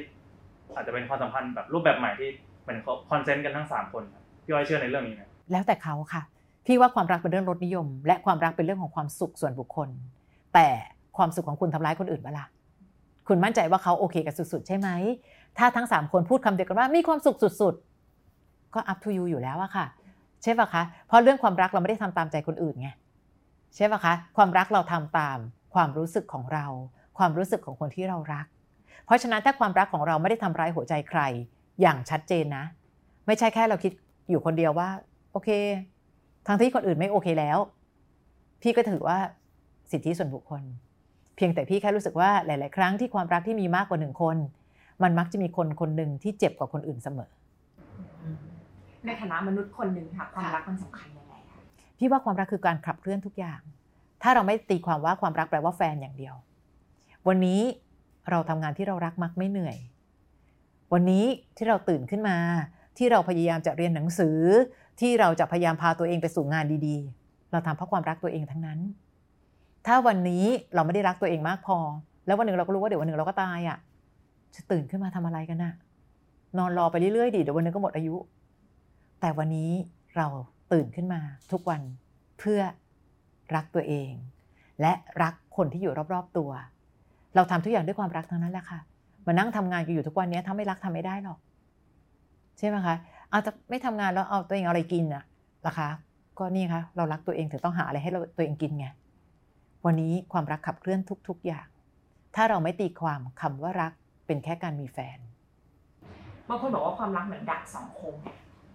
[0.75, 2.29] อาจจะเป็นความสัมพันธ์แบบรูปแบบใหม่ที่
[2.61, 5.21] เหมือน consent กันทั้งสามคนครับ พี่อ้อยเชื่อในเรื่องนี้ไหม
[5.51, 6.21] แล้วแต่เขาค่ะ
[6.65, 9.89] พี่ว่าความรักเป็นเรื่องรสนิยม และความรักเป็นเรื่องของความสุขส่วนบุคคล
[10.53, 10.67] แต่
[11.17, 12.45] ความสุขของคุณทำร้ายคนอื่นเปล่า
[13.27, 14.89] คุณมั่นใจว่าเขาโอเคกับสุดๆ ใช่ไหม
[15.57, 19.85] ถ้าทั้งสามคนพูดคำเดียวกันว่ามีความสุขสุดๆ ก็ up to you อยู่แล้วอะค่ะ
[20.43, 22.89] ใช่ปะคะ เพราะเรื่องความรักเราไม่ได้ทำตามใจคนอื่นไง
[23.75, 25.37] ใช่ปะคะ ความรักเราทำตาม
[25.73, 26.65] ความรู้สึกของเรา
[27.17, 28.45] ความรู้สึกของคนที่เรารัก
[29.05, 31.21] เพราะฉะนั้นถ้าความรักของเราไม่ได้ทำร้ายหัวใจใคร
[31.81, 32.63] อย่างชัดเจนนะ
[33.27, 33.91] ไม่ใช่แค่เราคิด
[34.29, 34.89] อยู่คนเดียวว่า
[35.31, 35.49] โอเค
[36.47, 37.57] ทั้งที่คนอื่นไม่โอเคแล้ว
[38.61, 39.17] พี่ก็ถือว่า
[39.91, 40.61] สิทธิส่วนบุคคล
[41.35, 44.37] เพียงแต่พี่แค่รู้สึกว่าหลาย ๆ ครั้งที่ความรักที่มีมากกว่าหนึ่งคน
[45.03, 47.31] มันมักจะมีคนคนหนึ่งที่เจ็บกว่าคนอื่นเสมอ
[49.05, 51.59] ในฐานะมนุษย์คนหนึ่งค่ะความรักมันสำคัญยังไงคะ
[51.97, 53.59] พี่ว่าความรักคือการขับเคลื่อนทุกอย่าง
[54.21, 56.35] ถ้าเราไม่ตีความว่าความรักแปลว่าแฟนอย่างเดียว
[57.27, 57.61] วันนี้
[58.29, 59.77] เราทำงานที่เรารักมักไม่เหนื่อย
[60.93, 61.25] วันนี้
[61.57, 62.37] ที่เราตื่นขึ้นมา
[62.97, 64.39] ที่เราพยายามจะเรียนหนังสือ
[64.99, 68.79] ที่เราจะพยายามพาตัวเองไปสู่งานดีๆ เราทำเพราะความรักตัวเองทั้งนั้น
[69.87, 71.77] ถ้าวันนี้เราไม่ได้รักตัวเองมากพอ
[72.25, 73.77] แล้ววันหนึ่งเราก็รู้ว่าเดี๋ยววันหนึ่งเราก็ตายอะ
[74.55, 75.73] จะตื่นขึ้นมาทำอะไรกันน่ะ
[76.57, 78.15] นอนรอไปเรื่อยๆดิเดี๋ยววันหนึงก็หมดอายุ
[79.21, 79.71] แต่วันนี้
[80.17, 80.27] เรา
[80.71, 81.21] ตื่นขึ้นมา
[81.51, 81.81] ทุกวัน
[82.39, 82.59] เพื่อ
[83.55, 84.11] รักตัวเอง
[84.81, 86.49] และรักคนที่อยู่รอบๆตัว
[87.35, 88.79] เราทำทุกอย่างด้วยความรักทั้งนั้นแหละค่ะ
[89.25, 91.39] มานั่งทำงานกันอยู่ทุกวันนี้ถ้าไม่รักทำไม่ได้หรอก
[92.57, 92.95] ใช่ไหมคะ
[93.29, 95.23] เอาจะไม่ทำงานแล้วเอาตัวเองเอาอะไรกินอะ
[95.65, 95.89] ล่ะคะ
[96.37, 98.87] ก็นี่คะเรารักตัวเองถึงต้องหาอะไรให้เราตัวเองกินไง
[99.85, 101.67] วันนี้ความรักขับเคลื่อนทุก ๆ อย่าง
[102.35, 103.91] ถ้าเราไม่ตีความคำว่ารัก
[104.25, 105.17] เป็นแค่การมีแฟน
[106.49, 108.13] บางคนบอกว่าความรักเหมือนดักสังคม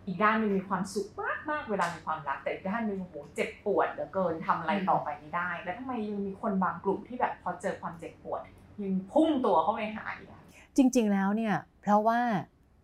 [0.07, 8.41] อีกด้านหนึ่งมีความสุขมากมากๆเวลามีความรักแต่อีกด้านหนึ่งโอ้โหเจ็บปวดเหลือเกินทำอะไรต่อไปไม่ได้ แล้วทำไมยังมีคนบางกลุ่มที่แบบพอเจอความเจ็บปวด
[8.83, 10.43] ยังพุ่งตัวเข้าไปหาอีกอะ
[10.77, 12.21] จริง ๆแล้วเนี่ยเพราะว่า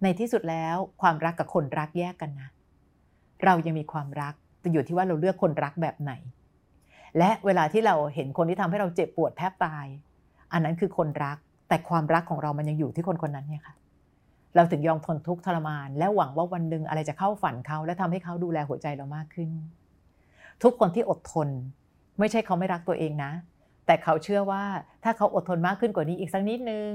[0.04, 2.48] ในที่สุดแล้วความรักกับคนรักแยกกันนะ
[3.44, 6.12] เรายังมีความรักแต่อยู่ที่ว่าเราเลือกคนรักแบบไหน
[7.18, 9.86] และเวลาที่เราเห็นคนที่ทำให้เราเจ็บปวดแทบตาย
[10.52, 11.38] อันนั้นคือคนรัก
[11.68, 13.74] แต่ความรักของเรามันยังอยู่ที่คนคนนั้นเนี่ยค่ะ
[14.54, 19.50] เราถึงยอมทนทุกข์ทรมาน และหวังว่าวันหนึ่งอะไรจะเข้าฝันเขา และทำให้เขาดูแลหัวใจเรามากขึ้น
[20.62, 21.48] ทุกคนที่อดทน
[22.18, 23.32] ไม่ใช่เขาไม่รักตัวเองนะ
[23.86, 24.62] แต่เขาเชื่อว่า
[25.04, 26.92] ถ้าเขาอดทนมากขึ้นกว่านี้อีกสักนิดนึง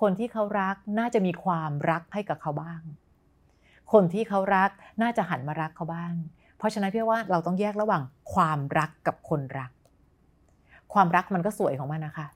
[0.00, 2.80] คนที่เขารักน่าจะมีความรักให้กับเขาบ้าง
[3.92, 4.70] คนที่เขารัก
[5.02, 6.14] น่าจะหันมารักเขาบ้าง
[6.58, 8.02] เพราะฉะนั้นพี่ว่าเราต้องแยกระหว่าง
[8.34, 9.70] ความรักกับคนรัก
[10.92, 12.26] ความรักมันก็สวยของมันนะคะ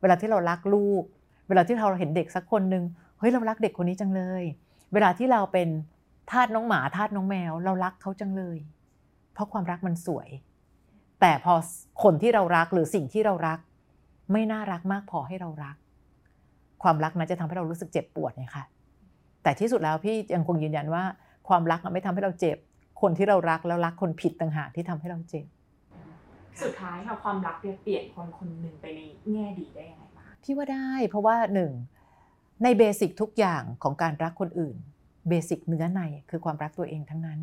[0.00, 1.02] เวลาที่เรารักลูก
[1.48, 2.84] เวลาที่เราเห็นเด็กสักคนหนึ่ง
[3.18, 4.42] เฮ้ยเรารักเด็กคนนี้จังเลย
[4.92, 5.68] เวลาที่เราเป็น
[6.30, 8.58] ทาสน้องหมาทาสน้องแมว เรารักเขาจังเลย
[9.32, 10.28] เพราะความรักมันสวย
[11.20, 11.54] แต่พอ
[12.02, 13.58] คนที่เรารักหรือสิ่งที่เรารัก
[14.32, 15.76] ไม่น่ารักมากพอให้เรารัก
[16.82, 18.64] ความรักนั้นจะทำให้เรารู้สึกเจ็บปวดเนี่ยค่ะ
[19.42, 21.04] แต่ที่สุดแล้วพี่ยังคงยืนยันว่า
[21.48, 22.56] ความรักไม่ทำให้เราเจ็บ
[23.00, 25.46] คนที่เรารักแล้วรักคนผิดต่างหากที่ทำให้เราเจ็บ
[26.62, 29.00] สุดท้ายค่ะความรักเนี่ยเปลี่ยนคนคนหนึ่งไปใน
[29.32, 31.72] แง่ดีได้ยังไงบ้างพี่ว่าได้ เพราะว่าหนึ่ง
[32.62, 34.76] ในเบสิกทุกอย่างของการรักคนอื่น
[35.28, 36.00] เบสิกเนื้อใน
[36.30, 37.40] คือความรักตัวเองทั้งนั้น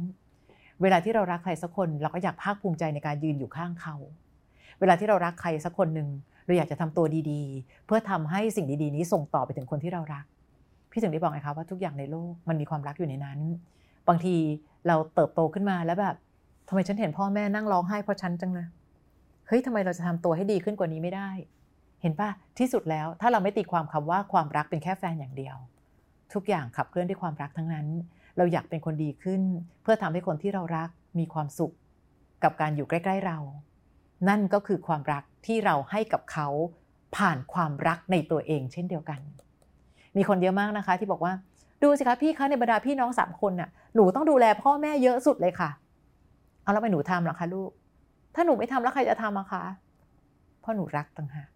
[0.82, 3.96] เวลาที่เรารักใครสักคนเราก็อยากภาคภูมิใจในการยืนอยู่ข้างเขา
[4.80, 6.10] เวลาที่เรารักใครสักคนหนึ่ง
[6.46, 10.26] เราอยากจะทำตัวดีๆ เพื่อทำให้สิ่งดีๆ นี้ส่งต่อไปถึงคนที่เรารัก
[10.92, 13.40] พี่ถึงได้บอกไงคะว่าทุกอย่างในโลกมันมีความรักอยู่ในนั้น
[14.08, 14.36] บางที
[14.88, 16.16] เราเติบโตขึ้นมาแล้วแบบ
[16.68, 18.68] ทำไมฉันเห็นพ่อแม่นั่งร้องไห้เพราะฉันจังเลย
[19.48, 21.30] เฮ้ยทำไมเราจะทำตัวให้ดีขึ้นกว่านี้ไม่ได้
[22.02, 22.30] เห็นปะ
[22.60, 25.56] ที่สุดแล้วถ้าเราไม่ตีความคำว่าความรักเป็นแค่แฟนอย่างเดียว
[26.34, 27.88] ทุกอย่างขับเคลื่อนด้วยความรักทั้งนั้น
[28.38, 29.42] เราอยากเป็นคนดีขึ้น
[29.84, 30.90] เพื่อทำให้คนที่เรารัก
[31.20, 31.74] มีความสุข
[32.44, 33.38] กับการอยู่ใกล้ ๆเรา
[34.30, 36.48] นั่นก็คือความรักที่เราให้กับเขา
[37.16, 39.20] ผ่านความรักในตัวเอง เช่นเดียวกัน
[40.18, 41.34] มีคนเยอะมากนะคะ ที่บอกว่า
[41.84, 45.70] ดูสิคะพี่คะในบรรดาพี่น้องสามคนน่ะหนูต้องดูแลพ่อแม่เยอะสุดเลยค่ะ
[46.64, 47.72] เอาแล้วไปหนูทำหรอคะลูก
[48.36, 49.64] ถ้าหนูไม่ทำแล้วใครจะทำอะคะ
[50.62, 51.50] เพราะหนูรักต่างหาก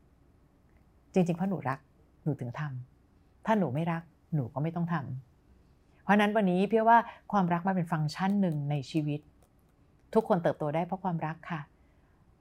[1.14, 1.80] จริงๆเพราะหนูรัก
[2.24, 4.04] หนูถึงทำถ้าหนูไม่รัก
[4.36, 6.98] หนูก็ไม่ต้องทำเพราะนั้นวันนี้เพี่ว่า
[7.32, 9.20] ความรักมันเป็นฟังก์ชันหนึ่งในชีวิต
[10.14, 11.62] ทุกคนเติบโตได้เพราะความรักค่ะ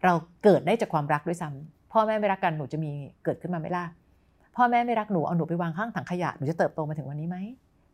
[0.06, 2.90] เราเกิดได้จากความรักด้วยซ้ำพ่อแม่ไม่รักกันหนูจะมี
[3.24, 3.84] เกิดขึ้นมาไหมล่ะ
[4.56, 7.36] พ่อแม่ไม่รักหนูเอาหนูไปวางข้างถังขยะหนูจะเติบโตมาถึงวันนี้ไหม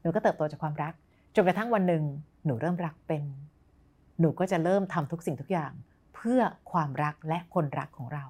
[0.02, 0.92] หนูก็เติบโตจากความรัก
[1.34, 2.02] จนกระทั่งวันหนึ่ง
[2.46, 3.22] หนูเริ่มรักเป็น
[4.20, 5.72] หนูก็จะเริ่มทำทุกสิ่งทุกอย่าง
[6.14, 6.40] เพื่อ
[6.72, 8.24] ความรักและคนรักของเรา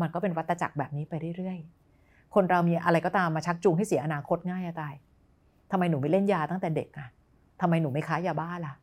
[0.00, 4.94] มันก็เป็นวัฏจักรแบบนี้ไปเรื่อยๆ คนเรามีอะไรก็ตามมาชักจูงให้เสียอนาคตง่ายอะตาย
[5.70, 7.08] ทำไมหนูไม่เล่นยาตั้งแต่เด็กอะ
[7.60, 8.74] ทำไมหนูไม่ค้ายาบ้าล่ะ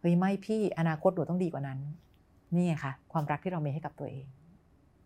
[0.00, 1.78] เฮ้ยไม่พี่อนาคตหนูต้องดีกว่านั้น
[2.54, 4.26] นี่ไงคะความรักที่เรามีให้กับตัวเอง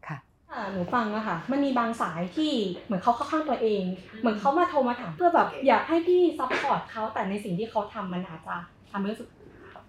[0.08, 0.18] ค่ะ
[0.50, 2.52] ค่ะหนูฟังอะค่ะ มันมีบางสายที่
[2.84, 3.82] เหมือนเขาเข้าข้างตัวเอง
[4.20, 8.56] เหมือนเขามาโทรมาถามเพื่อแบบอยากให้พี่ support เขาแต่ในสิ่งที่เขาทำมันอาจจะ
[8.90, 9.28] ทำให้รู้สึก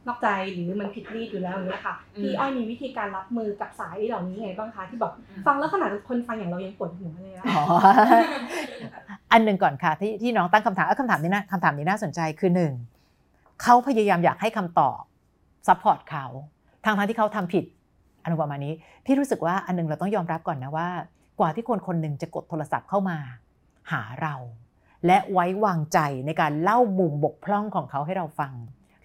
[0.08, 5.14] นอกใจหรือมันผิดจารีตอยู่แล้วอย่างเนี้ยค่ะอืมพี่อ้อยมีวิธีการรับมือกับสายเหล่านี้ไงบ้างคะที่แบบ
[5.46, 7.64] ฟังแล้วขนาดคนฟังอย่างเรายังปวดหัวเลยอะอ๋อ
[9.32, 12.74] อันหนึ่งก่อนค่ะที่ที่น้องตั้งคำถามเอ้ยคำถามนี้นะคำถามนี้น่าสนใจคือหนึ่ง
[13.64, 15.02] เขาพยายามอยากให้คำตอบ
[15.68, 16.26] support เขา
[16.88, 17.66] ทางทางที่เขาทำผิด
[18.24, 18.74] อยู่ประมาณนี้
[19.06, 20.88] พี่รู้สึกว่าอันหนึ่งเราต้องยอมรับก่อนนะว่า
[21.40, 23.18] กว่าที่คนคนหนึ่งจะกดโทรศัพท์เข้ามา
[23.92, 24.36] หาเรา
[25.06, 28.54] และไว้วางใจในการเล่ามุมบกพร่องของเขาให้เราฟัง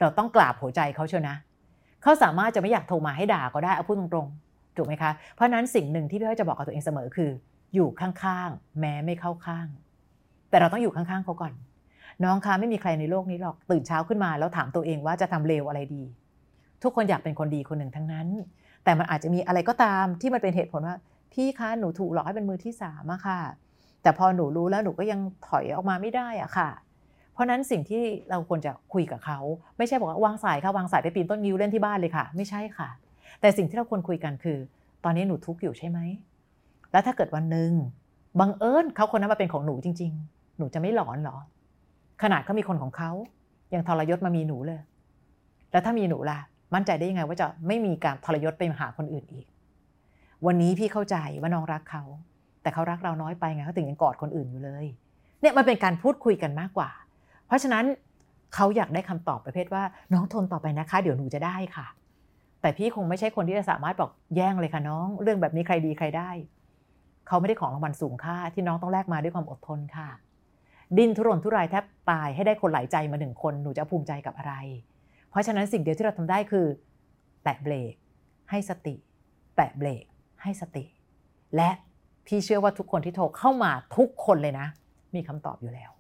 [0.01, 1.37] เราต้องกราบหัวใจเขาเชียวนะ
[2.03, 7.31] เขาสามารถจะไม่อยากโทรมาให้ด่าก็ได้เอาพูดตรงๆถูกไหมคะเพราะนั้นสิ่งหนึ่งที่พี่อ้อยจะบอกกับตัวเองเสมอคือ
[7.75, 9.67] อยู่ข้างๆแม้ไม่เข้าข้าง
[10.51, 11.53] แต่เราต้องอยู่ข้างๆเขาก่อน
[12.25, 16.03] น้องคะไม่มีใครในโลกนี้หรอกตื่นเช้าขึ้นมาแล้วถามตัวเองว่าจะทำเลวอะไรดี
[16.83, 18.29] ทุกคนอยากเป็นคนดีคนหนึ่งทั้งนั้น
[18.85, 20.97] แต่มันอาจจะมีอะไรก็ตามที่มันเป็นเหตุผลว่า
[21.33, 23.41] พี่คะหนูถูกหลอกให้เป็นมือที่สามอะค่ะ
[24.03, 26.69] แต่พอหนูรู้แล้วหนูก็ยังถอยออกมาไม่ได้อะค่ะ
[27.33, 29.39] เพราะนั้นสิ่งที่เราควรจะคุยกับเขา
[29.79, 32.89] ไม่ใช่บอกว่าวางสายค่ะวางสายไปปีนต้นงิ้วเล่นที่บ้านเลยค่ะ ไม่ใช่ค่ะ
[33.41, 34.59] แต่สิ่งที่เราควรคุยกันคือ
[35.05, 35.99] ตอนนี้หนูทุกข์อยู่ใช่ไหม
[36.93, 37.73] แล้วถ้าเกิดวันหนึ่ง
[38.41, 41.37] บังเอิญเขาคนนั้นมาเป็นของหนูจริง ๆ หนูจะไม่หลอนเหรอ
[42.23, 43.11] ขนาดเขามีคนของเขา
[43.75, 44.81] ยังทรยศมามีหนูเลย
[45.73, 46.39] แล้วถ้ามีหนูล่ะ
[46.75, 49.47] มั่นใจได้ยังไงว่าจะไม่มีการทรยศไปหาคนอื่นอีก
[50.47, 52.05] วันนี้พี่เข้าใจว่าน้องรักเขา
[52.63, 54.87] แต่เขารักเราน้อยไปไงเขาถึงยังกอดคนอื่นอยู่เลย
[55.41, 56.91] เนี่ยมันเป็นการพูดคุยกันมากกว่า
[57.47, 57.85] เพราะฉะนั้น
[58.55, 61.87] เขาอยากได้คำตอบประเภทว่าน้องทนต่อไปนะคะ เดี๋ยวหนูจะได้ค่ะ
[62.61, 66.31] แต่พี่คงไม่ใช่คนที่จะสามารถบอกแย่งเลยค่ะน้อง เรื่องแบบนี้ใครดีใครได้
[67.29, 70.09] เขาไม่ได้ของรางวัลสูงค่าที่น้องต้องแลกมาด้วยความอดทนค่ะ
[70.97, 74.55] ดิ้นทุรนทุรายแทบตายให้ได้คนหลายใจมาหนึ่งคนหนูจะภูมิใจกับอะไร
[75.33, 76.67] เพราะฉะนั้นสิ่งเดียวที่เราทำได้คือ
[77.43, 77.95] แตะเบรก
[78.51, 78.95] ให้สติ
[79.57, 80.05] แตะเบรก
[80.43, 80.85] ให้สติ
[81.57, 81.71] และ
[82.27, 84.67] พี่เชื่อว่าทุกคนที่โทรเข้ามาทุกคนเลยนะ
[85.15, 85.91] มีคำตอบอยู่แล้ว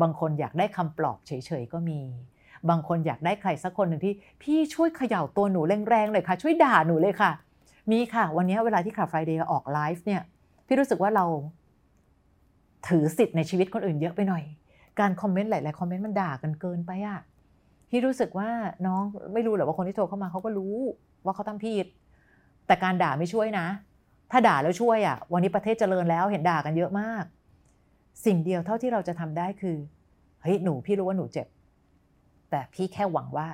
[0.00, 2.00] บางคนอยากได้คำปลอบเฉยๆก็มี
[2.70, 7.30] บางคนอยากได้ใครสักคนหนึ่งที่ พี่ช่วยเขย่าตัวหนูแรงๆเลยค่ะ ช่วยด่าหนูเลยค่ะ
[7.90, 10.22] มีค่ะ วันนี้เวลาที่ Club Friday ออกไลฟ์เนี่ย
[10.66, 11.24] พี่รู้สึกว่าเรา
[12.88, 14.44] ถือสิทธิ์ในชีวิตคนอื่นเยอะไปหน่อย
[15.00, 17.18] การ comment หลาย ๆ comment มันด่ากันเกินไปอะ
[17.94, 18.50] พี่รู้สึกว่า
[18.86, 19.02] น้อง
[19.34, 20.76] ไม่รู้หรอกว่าคนที่โทรเข้ามาเขาก็รู้
[21.24, 21.86] ว่าเขาทำผิด
[22.66, 23.66] แต่การด่าไม่ช่วยนะ
[24.30, 27.24] ถ้าด่าแล้วช่วยอะวันนี้ประเทศเจริญแล้วเห็นด่ากันเยอะมาก
[28.24, 29.76] สิ่งเดียวเท่าที่เราจะทำได้คือ
[30.42, 31.46] เฮ้ยหนูพี่รู้ว่าหนูเจ็บ
[32.50, 33.48] แต่พี่แค่หวังว่า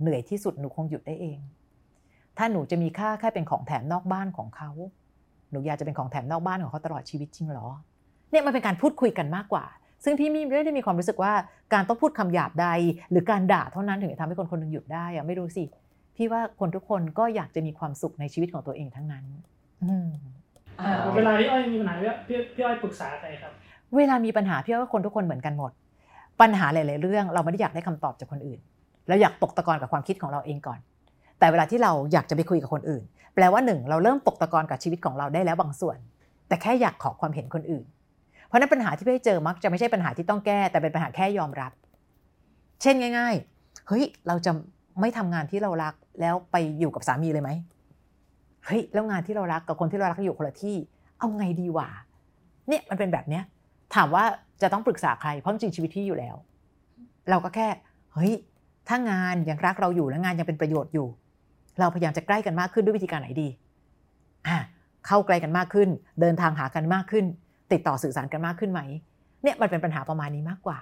[0.00, 1.38] เหนื่อยที่สุดหนูคงหยุดได้เอง
[2.38, 4.70] ถ้าหนูจะมีค่าแค่เป็นของแถมนอกบ้านของเขา
[5.50, 7.68] หนูอยากจะเป็นของแถมนอกบ้านของเขาตลอดชีวิตจริงหรอ
[8.30, 9.64] เนี่ยมันเป็นการพูดคุยกันมากกว่า
[10.04, 11.32] ซึ่งพี่ไม่ได้มีความรู้สึกว่า
[11.72, 12.68] การต้องพูดคำหยาบใด
[13.10, 15.64] หรือการด่าเท่านั้นถึงจะทำให้คนคนหนึงหยุดได้อะไม่รู้สิ
[16.16, 19.24] พี่ว่าคนทุกคนก็อยากจะมีความสุขในชีวิตของตัวเองทั้งนั้น
[19.84, 20.10] อืม
[20.80, 21.94] อ่าเวลาพี่อ้อยมีปัญหา
[22.28, 23.52] พี่พี่อ้อยปรึกษาใครครับ
[23.96, 25.72] เวลามีปัญหาพี่ว่าคนทุกคนเหมือนกันหมด
[26.40, 28.60] ปัญหาหลาย ๆ เรื่องเราไม่ได้อยากได้คำตอบจากคนอื่น
[29.08, 30.78] เราอยากตกตะกอนกับความคิดของเราเองก่อน
[31.38, 33.02] แต่เวลาที่เราอยากจะไปคุยกับคนอื่น
[33.34, 35.98] แปลว่าหนึ่งเราเริ่มตกตะกอนกับชีวิตของเราได้แล้วบางส่วน
[36.48, 37.84] แต่แค่อยากขอความเห็นคนอื่น
[38.50, 41.72] เพราะนั้นปัญหาที่พี่เจอมักจะไม่ใช่ปัญหาที่ต้องแก้ แต่เป็นปัญหาแค่ยอมรับ
[42.82, 44.52] เช่นง่าย ๆ เฮ้ยเราจะ
[45.00, 47.50] ไม่ทำงานที่เรารักแล้วไปอยู่กับสามีเลยไหม
[48.66, 50.76] เฮ้ยแล้วงานที่เรารักกับคนที่เรารักอยู่คนละที่
[51.18, 51.88] เอาไงดีวะ
[52.68, 53.44] เนี่ยมันเป็นแบบเนี้ย
[53.94, 54.24] ถามว่า
[54.62, 56.36] จะต้องปรึกษาใครเพราะจริงชีวิตพี่อยู่แล้ว
[57.30, 57.68] เราก็แค่
[58.14, 58.32] เฮ้ย
[58.88, 61.08] ถ้างานยังรักเราอยู่และงานยังเป็นประโยชน์อยู่
[61.80, 63.48] เราพยายามจะใกล้กันมากขึ้นด้วยวิธีการไหนดี
[64.48, 64.58] อะ
[65.06, 65.88] เข้าใกล้กันมากขึ้น
[66.20, 67.24] เดินทางหากันมากขึ้น
[67.72, 68.80] ติดต่อสื่อสารกันมากขึ้นไหม
[69.42, 70.80] เนี่ยมันเป็นปัญหาประมาณนี้มากกว่า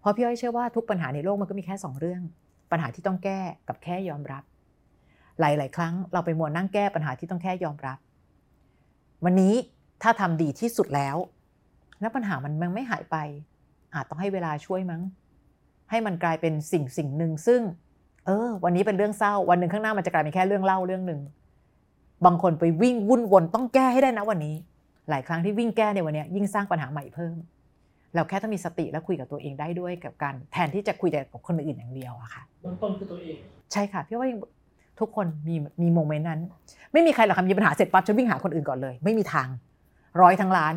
[0.00, 2.22] เพราะพี่อ้อยเชื่อว่าทุกปัญหาในโลกมันก็มีแค่สองเรื่อง
[2.70, 4.42] ปัญหาที่ต้องแก้กับแค่ยอมรับ
[5.40, 7.98] หลาย ๆ ครั้งเราไปมัวนั่งแก้ปัญหาที่ต้องแค่ยอมรับ
[9.24, 9.54] วันนี้
[10.02, 11.16] ถ้าทำดีที่สุดแล้ว
[12.00, 13.16] แล้วปัญหามันมันไม่หายไป
[13.94, 15.02] อาจต้องให้เวลาช่วยมั้ง
[15.90, 17.60] ให้มันกลายเป็นสิ่งสิ่งหนึ่งซึ่ง
[18.26, 21.20] เออ วันนี้เป็นเรื่องเศร้า วันหนึ่งข้างหน้ามันจะกลายเป็นแค่เรื่องเล่าเรื่องหนึ่ง
[22.24, 24.56] บางคนไปวิ่งวุ่นวนต้องแก้ให้ได้นะวันนี้
[25.10, 27.36] หลายครั้งที่วิ่งแก้ในวันนี้ยิ่งสร้างปัญหาใหม่เพิ่ม
[28.14, 33.36] เราแค่ต้องมีสติและคุยกับตัวเองได้ด้วยกับการแทนที่จะคุยแต่กับคนอื่นอย่างเดียวอะค่ะเบื้องต้นคือตัวเอง
[33.72, 34.28] ใช่ค่ะพี่ว่า
[35.00, 36.40] ทุกคนมีมี moment นั้น
[36.92, 39.48] ไม่มีใครหรอกค่ะมีปัญหาเสร็จปั๊บจะวิ่งหาคนอื่นก่อนเลย ไม่มีทาง
[40.20, 40.74] ร้อยทั้งร้อย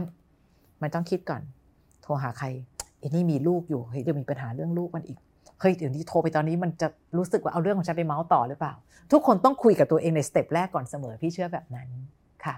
[0.81, 1.41] มันต้องคิดก่อน
[2.03, 2.47] โทรหาใคร
[2.99, 5.17] เอ๊ะนี่มีลูกอยู่เฮ้ยจะมีปัญหาเรื่องลูกมันอีก
[5.61, 8.73] เฮ้ยเดี๋ยวนี้โทรไปตอนนี้มันจะรู้สึกว่าเอาเรื่องของฉันไปเมาท์ต่อหรือเปล่า
[9.11, 11.87] ทุกคนต้องคุยกับตัวเองใน step แรกก่อนเสมอพี่เชื่อแบบนั้น
[12.45, 12.55] ค่ะ